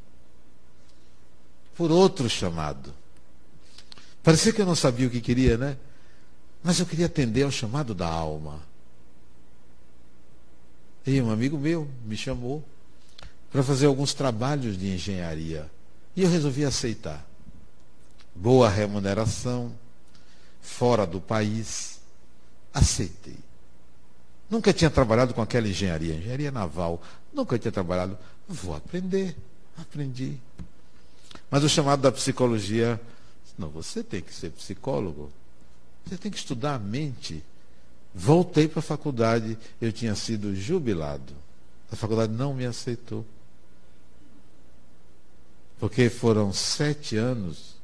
Por 1.76 1.92
outro 1.92 2.28
chamado. 2.28 2.92
Parecia 4.20 4.52
que 4.52 4.60
eu 4.60 4.66
não 4.66 4.74
sabia 4.74 5.06
o 5.06 5.10
que 5.10 5.20
queria, 5.20 5.56
né? 5.56 5.76
Mas 6.60 6.80
eu 6.80 6.86
queria 6.86 7.06
atender 7.06 7.44
ao 7.44 7.52
chamado 7.52 7.94
da 7.94 8.08
alma. 8.08 8.67
E 11.06 11.20
um 11.20 11.30
amigo 11.30 11.56
meu 11.56 11.88
me 12.04 12.16
chamou 12.16 12.62
para 13.50 13.62
fazer 13.62 13.86
alguns 13.86 14.14
trabalhos 14.14 14.78
de 14.78 14.88
engenharia. 14.94 15.70
E 16.14 16.22
eu 16.22 16.30
resolvi 16.30 16.64
aceitar. 16.64 17.24
Boa 18.34 18.68
remuneração, 18.68 19.72
fora 20.60 21.06
do 21.06 21.20
país. 21.20 22.00
Aceitei. 22.72 23.38
Nunca 24.50 24.72
tinha 24.72 24.90
trabalhado 24.90 25.34
com 25.34 25.42
aquela 25.42 25.68
engenharia, 25.68 26.14
engenharia 26.14 26.50
naval. 26.50 27.02
Nunca 27.32 27.58
tinha 27.58 27.72
trabalhado. 27.72 28.16
Vou 28.46 28.74
aprender. 28.74 29.36
Aprendi. 29.76 30.38
Mas 31.50 31.64
o 31.64 31.68
chamado 31.68 32.00
da 32.00 32.12
psicologia, 32.12 33.00
não, 33.58 33.68
você 33.68 34.02
tem 34.02 34.20
que 34.20 34.34
ser 34.34 34.50
psicólogo. 34.50 35.30
Você 36.06 36.16
tem 36.16 36.30
que 36.30 36.38
estudar 36.38 36.74
a 36.74 36.78
mente. 36.78 37.42
Voltei 38.20 38.66
para 38.66 38.80
a 38.80 38.82
faculdade, 38.82 39.56
eu 39.80 39.92
tinha 39.92 40.12
sido 40.16 40.52
jubilado. 40.52 41.32
A 41.90 41.94
faculdade 41.94 42.32
não 42.32 42.52
me 42.52 42.66
aceitou. 42.66 43.24
Porque 45.78 46.10
foram 46.10 46.52
sete 46.52 47.16
anos, 47.16 47.76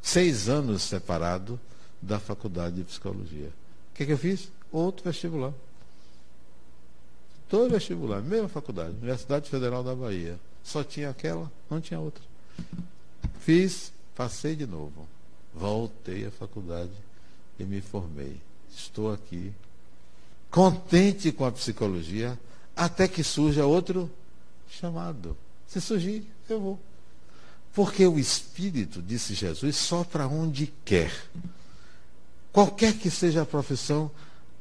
seis 0.00 0.48
anos 0.48 0.80
separado 0.80 1.60
da 2.00 2.18
faculdade 2.18 2.76
de 2.76 2.84
psicologia. 2.84 3.48
O 3.92 3.94
que, 3.94 4.06
que 4.06 4.12
eu 4.12 4.16
fiz? 4.16 4.50
Outro 4.72 5.04
vestibular. 5.04 5.52
Todo 7.46 7.70
vestibular, 7.70 8.22
mesma 8.22 8.48
faculdade, 8.48 8.96
Universidade 8.96 9.50
Federal 9.50 9.84
da 9.84 9.94
Bahia. 9.94 10.40
Só 10.64 10.82
tinha 10.82 11.10
aquela, 11.10 11.52
não 11.68 11.78
tinha 11.78 12.00
outra. 12.00 12.24
Fiz, 13.40 13.92
passei 14.16 14.56
de 14.56 14.66
novo. 14.66 15.06
Voltei 15.54 16.24
à 16.24 16.30
faculdade 16.30 16.94
e 17.58 17.64
me 17.64 17.82
formei. 17.82 18.40
Estou 18.74 19.12
aqui, 19.12 19.52
contente 20.54 21.32
com 21.32 21.44
a 21.44 21.50
psicologia, 21.50 22.38
até 22.76 23.08
que 23.08 23.24
surja 23.24 23.66
outro 23.66 24.08
chamado. 24.70 25.36
Se 25.66 25.80
surgir, 25.80 26.24
eu 26.48 26.60
vou. 26.60 26.80
Porque 27.74 28.06
o 28.06 28.20
Espírito, 28.20 29.02
disse 29.02 29.34
Jesus, 29.34 29.74
sopra 29.74 30.28
onde 30.28 30.72
quer. 30.84 31.12
Qualquer 32.52 32.94
que 32.94 33.10
seja 33.10 33.42
a 33.42 33.44
profissão, 33.44 34.08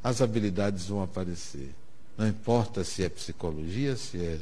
as 0.04 0.20
habilidades 0.20 0.88
vão 0.88 1.04
aparecer. 1.04 1.70
Não 2.18 2.28
importa 2.28 2.84
se 2.84 3.04
é 3.04 3.10
psicologia, 3.10 3.96
se 3.96 4.18
é 4.18 4.40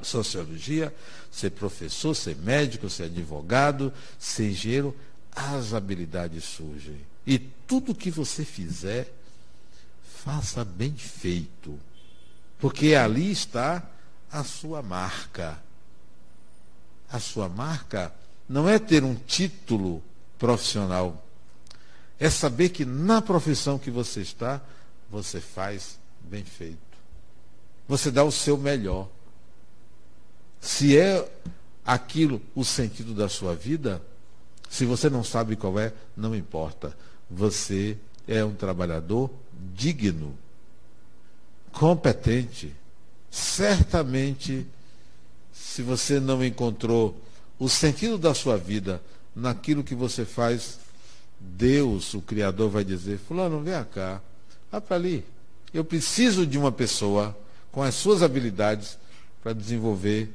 sociologia, 0.00 0.94
ser 1.30 1.50
professor, 1.50 2.14
ser 2.14 2.34
médico, 2.36 2.88
ser 2.88 3.04
advogado, 3.04 3.92
ser 4.18 4.52
engenheiro, 4.52 4.96
as 5.36 5.74
habilidades 5.74 6.44
surgem. 6.44 6.96
E 7.26 7.38
tudo 7.38 7.94
que 7.94 8.10
você 8.10 8.42
fizer, 8.42 9.12
faça 10.24 10.64
bem 10.64 10.94
feito. 10.96 11.78
Porque 12.58 12.94
ali 12.94 13.30
está 13.30 13.82
a 14.30 14.42
sua 14.42 14.82
marca. 14.82 15.58
A 17.10 17.20
sua 17.20 17.48
marca 17.48 18.12
não 18.48 18.68
é 18.68 18.78
ter 18.78 19.04
um 19.04 19.14
título 19.14 20.02
profissional. 20.38 21.22
É 22.18 22.30
saber 22.30 22.70
que 22.70 22.84
na 22.84 23.20
profissão 23.20 23.78
que 23.78 23.90
você 23.90 24.20
está, 24.20 24.60
você 25.10 25.40
faz 25.40 25.98
bem 26.20 26.44
feito. 26.44 26.78
Você 27.86 28.10
dá 28.10 28.24
o 28.24 28.32
seu 28.32 28.56
melhor. 28.56 29.08
Se 30.60 30.96
é 30.96 31.30
aquilo 31.84 32.40
o 32.54 32.64
sentido 32.64 33.14
da 33.14 33.28
sua 33.28 33.54
vida, 33.54 34.00
se 34.70 34.86
você 34.86 35.10
não 35.10 35.22
sabe 35.22 35.54
qual 35.54 35.78
é, 35.78 35.92
não 36.16 36.34
importa 36.34 36.96
você 37.30 37.98
é 38.26 38.44
um 38.44 38.54
trabalhador 38.54 39.30
digno, 39.74 40.36
competente. 41.72 42.74
Certamente, 43.30 44.66
se 45.52 45.82
você 45.82 46.20
não 46.20 46.44
encontrou 46.44 47.20
o 47.58 47.68
sentido 47.68 48.16
da 48.16 48.34
sua 48.34 48.56
vida 48.56 49.02
naquilo 49.34 49.82
que 49.82 49.94
você 49.94 50.24
faz, 50.24 50.78
Deus, 51.40 52.14
o 52.14 52.20
Criador, 52.20 52.70
vai 52.70 52.84
dizer: 52.84 53.18
Fulano, 53.18 53.60
vem 53.60 53.74
cá, 53.92 54.20
vá 54.70 54.80
para 54.80 54.96
ali. 54.96 55.24
Eu 55.72 55.84
preciso 55.84 56.46
de 56.46 56.56
uma 56.56 56.70
pessoa 56.70 57.36
com 57.72 57.82
as 57.82 57.94
suas 57.94 58.22
habilidades 58.22 58.96
para 59.42 59.52
desenvolver 59.52 60.32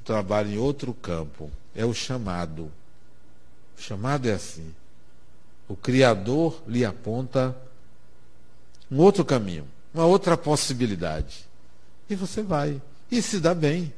o 0.00 0.04
trabalho 0.04 0.50
em 0.50 0.58
outro 0.58 0.92
campo. 0.92 1.50
É 1.74 1.84
o 1.84 1.94
chamado. 1.94 2.70
O 3.78 3.80
chamado 3.80 4.28
é 4.28 4.32
assim 4.32 4.74
o 5.68 5.76
Criador 5.76 6.60
lhe 6.66 6.84
aponta 6.84 7.54
um 8.90 8.98
outro 8.98 9.24
caminho, 9.24 9.66
uma 9.92 10.04
outra 10.04 10.36
possibilidade. 10.36 11.46
E 12.08 12.14
você 12.14 12.42
vai. 12.42 12.80
E 13.10 13.20
se 13.20 13.38
dá 13.38 13.54
bem. 13.54 13.92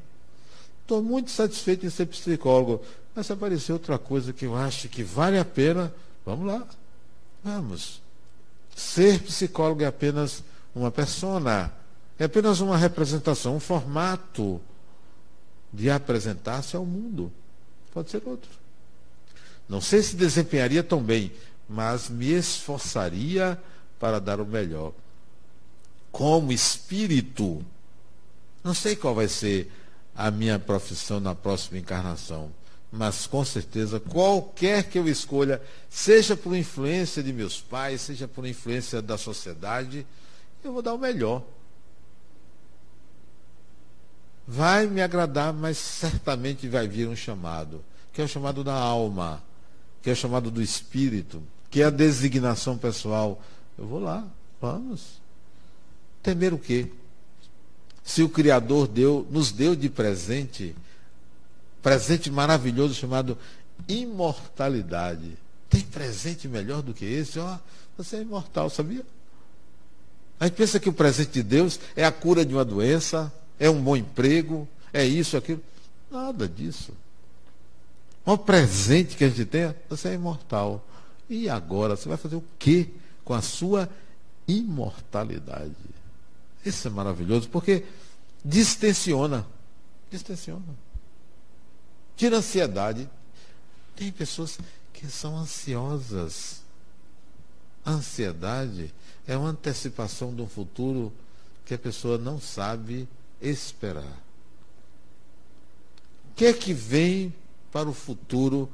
Estou 0.83 1.03
muito 1.03 1.31
satisfeito 1.31 1.87
em 1.87 1.91
ser 1.91 2.07
psicólogo. 2.07 2.83
Mas 3.15 3.27
se 3.27 3.33
aparecer 3.33 3.73
outra 3.73 3.99
coisa 3.99 4.33
que 4.33 4.45
eu 4.45 4.57
acho 4.57 4.89
que 4.89 5.03
vale 5.03 5.39
a 5.39 5.45
pena, 5.45 5.93
vamos 6.25 6.47
lá. 6.47 6.67
Vamos. 7.45 8.01
Ser 8.75 9.21
psicólogo 9.23 9.83
é 9.83 9.87
apenas 9.87 10.43
uma 10.75 10.91
persona. 10.91 11.73
É 12.19 12.25
apenas 12.25 12.61
uma 12.61 12.77
representação, 12.77 13.57
um 13.57 13.61
formato 13.61 14.61
de 15.73 15.91
apresentar-se 15.91 16.77
ao 16.77 16.85
mundo. 16.85 17.33
Pode 17.93 18.11
ser 18.11 18.23
outro. 18.27 18.51
Não 19.69 19.81
sei 19.81 20.03
se 20.03 20.17
desempenharia 20.17 20.83
tão 20.83 21.01
bem, 21.01 21.33
mas 21.69 22.09
me 22.09 22.33
esforçaria 22.33 23.57
para 24.01 24.19
dar 24.19 24.41
o 24.41 24.47
melhor. 24.47 24.93
Como 26.11 26.51
espírito, 26.51 27.65
não 28.65 28.75
sei 28.75 28.97
qual 28.97 29.15
vai 29.15 29.29
ser 29.29 29.71
a 30.17 30.31
minha 30.31 30.59
profissão 30.59 31.21
na 31.21 31.35
próxima 31.35 31.79
encarnação, 31.79 32.51
mas 32.91 33.27
com 33.27 33.45
certeza, 33.45 34.01
qualquer 34.01 34.85
que 34.85 34.99
eu 34.99 35.07
escolha, 35.07 35.63
seja 35.89 36.37
por 36.37 36.57
influência 36.57 37.23
de 37.23 37.33
meus 37.33 37.61
pais, 37.61 38.01
seja 38.01 38.27
por 38.27 38.45
influência 38.45 39.01
da 39.01 39.17
sociedade, 39.17 40.05
eu 40.65 40.73
vou 40.73 40.83
dar 40.83 40.95
o 40.95 40.99
melhor. 40.99 41.45
Vai 44.47 44.87
me 44.87 45.01
agradar, 45.01 45.53
mas 45.53 45.79
certamente 45.79 46.67
vai 46.67 46.89
vir 46.89 47.07
um 47.07 47.15
chamado, 47.15 47.85
que 48.13 48.21
é 48.21 48.25
o 48.25 48.29
chamado 48.29 48.65
da 48.65 48.75
alma, 48.75 49.41
que 50.03 50.11
é 50.11 50.13
o 50.13 50.17
chamado 50.17 50.51
do 50.51 50.61
espírito, 50.61 51.41
que 51.71 51.83
é 51.83 51.85
a 51.85 51.91
designação 51.91 52.77
pessoal. 52.77 53.41
Eu 53.81 53.87
vou 53.87 53.99
lá, 53.99 54.29
vamos. 54.61 55.21
Temer 56.23 56.53
o 56.53 56.59
quê? 56.59 56.89
Se 58.05 58.23
o 58.23 58.29
Criador 58.29 58.87
deu, 58.87 59.27
nos 59.31 59.51
deu 59.51 59.75
de 59.75 59.89
presente, 59.89 60.77
presente 61.83 62.31
maravilhoso 62.31 62.93
chamado 62.95 63.39
imortalidade. 63.89 65.33
Tem 65.71 65.81
presente 65.81 66.47
melhor 66.47 66.83
do 66.83 66.93
que 66.93 67.07
esse? 67.07 67.39
Ó, 67.39 67.57
você 67.97 68.17
é 68.17 68.21
imortal, 68.21 68.69
sabia? 68.69 69.05
A 70.39 70.47
gente 70.47 70.57
pensa 70.57 70.79
que 70.79 70.89
o 70.89 70.93
presente 70.93 71.33
de 71.33 71.43
Deus 71.43 71.81
é 71.97 72.05
a 72.05 72.13
cura 72.13 72.45
de 72.45 72.53
uma 72.53 72.65
doença, 72.65 73.33
é 73.59 73.71
um 73.71 73.81
bom 73.81 73.97
emprego, 73.97 74.69
é 74.93 75.07
isso, 75.07 75.39
aquilo. 75.39 75.63
Nada 76.11 76.47
disso. 76.47 76.93
O 78.27 78.37
presente 78.37 79.17
que 79.17 79.25
a 79.25 79.29
gente 79.29 79.47
tem, 79.47 79.75
você 79.89 80.09
é 80.09 80.15
imortal. 80.15 80.85
E 81.31 81.49
agora, 81.49 81.97
você 81.97 82.09
vai 82.09 82.19
fazer 82.19 82.37
o 82.37 82.45
que 82.59 82.93
com 83.31 83.35
a 83.35 83.43
sua 83.43 83.89
imortalidade? 84.49 85.77
Isso 86.67 86.89
é 86.89 86.91
maravilhoso, 86.91 87.49
porque 87.49 87.85
distensiona. 88.45 89.47
Distensiona. 90.11 90.75
Tira 92.17 92.39
ansiedade. 92.39 93.09
Tem 93.95 94.11
pessoas 94.11 94.59
que 94.93 95.07
são 95.07 95.39
ansiosas. 95.39 96.65
Ansiedade 97.87 98.93
é 99.29 99.37
uma 99.37 99.51
antecipação 99.51 100.35
de 100.35 100.43
um 100.43 100.49
futuro 100.49 101.13
que 101.65 101.75
a 101.75 101.79
pessoa 101.79 102.19
não 102.19 102.41
sabe 102.41 103.09
esperar. 103.41 104.19
O 106.33 106.35
que 106.35 106.47
é 106.47 106.53
que 106.53 106.73
vem 106.73 107.33
para 107.71 107.89
o 107.89 107.95
futuro 107.95 108.69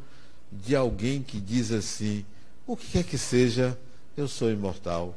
de 0.51 0.75
alguém 0.75 1.23
que 1.23 1.43
diz 1.43 1.71
assim: 1.73 2.25
o 2.67 2.75
que 2.75 2.87
quer 2.93 3.05
que 3.05 3.19
seja, 3.19 3.79
eu 4.17 4.29
sou 4.29 4.51
imortal? 4.51 5.15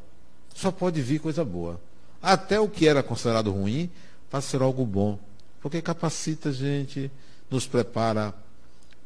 Só 0.54 0.72
pode 0.72 1.02
vir 1.02 1.20
coisa 1.20 1.46
boa. 1.46 1.80
Até 2.22 2.60
o 2.60 2.68
que 2.68 2.88
era 2.88 3.02
considerado 3.02 3.52
ruim 3.52 3.90
vai 4.30 4.42
ser 4.42 4.62
algo 4.62 4.86
bom, 4.86 5.18
porque 5.62 5.82
capacita 5.82 6.50
a 6.50 6.52
gente, 6.52 7.10
nos 7.50 7.66
prepara 7.66 8.34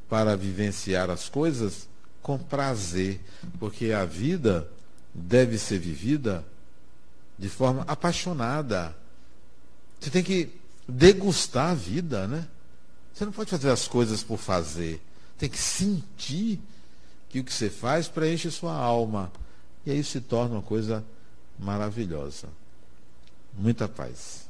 para 0.10 0.36
vivenciar 0.36 1.10
as 1.10 1.30
coisas 1.30 1.88
com 2.22 2.38
prazer, 2.38 3.22
porque 3.60 3.91
a 3.91 4.06
vida 4.06 4.70
deve 5.14 5.58
ser 5.58 5.80
vivida 5.80 6.44
de 7.38 7.50
forma 7.50 7.84
apaixonada. 7.88 8.96
Você 10.00 10.10
tem 10.10 10.24
que 10.24 10.50
degustar 10.88 11.72
a 11.72 11.74
vida, 11.74 12.28
né? 12.28 12.48
Você 13.14 13.26
não 13.26 13.32
pode 13.32 13.50
fazer 13.50 13.70
as 13.70 13.88
coisas 13.88 14.24
por 14.24 14.38
fazer. 14.38 15.02
Tem 15.38 15.50
que 15.50 15.58
sentir 15.58 16.60
que 17.30 17.39
o 17.39 17.44
que 17.44 17.54
você 17.54 17.70
faz 17.70 18.08
preenche 18.08 18.50
sua 18.50 18.74
alma. 18.74 19.32
E 19.86 19.92
aí 19.92 20.04
se 20.04 20.22
torna 20.22 20.56
uma 20.56 20.62
coisa 20.62 21.04
maravilhosa. 21.60 22.48
Muita 23.54 23.88
paz. 23.88 24.43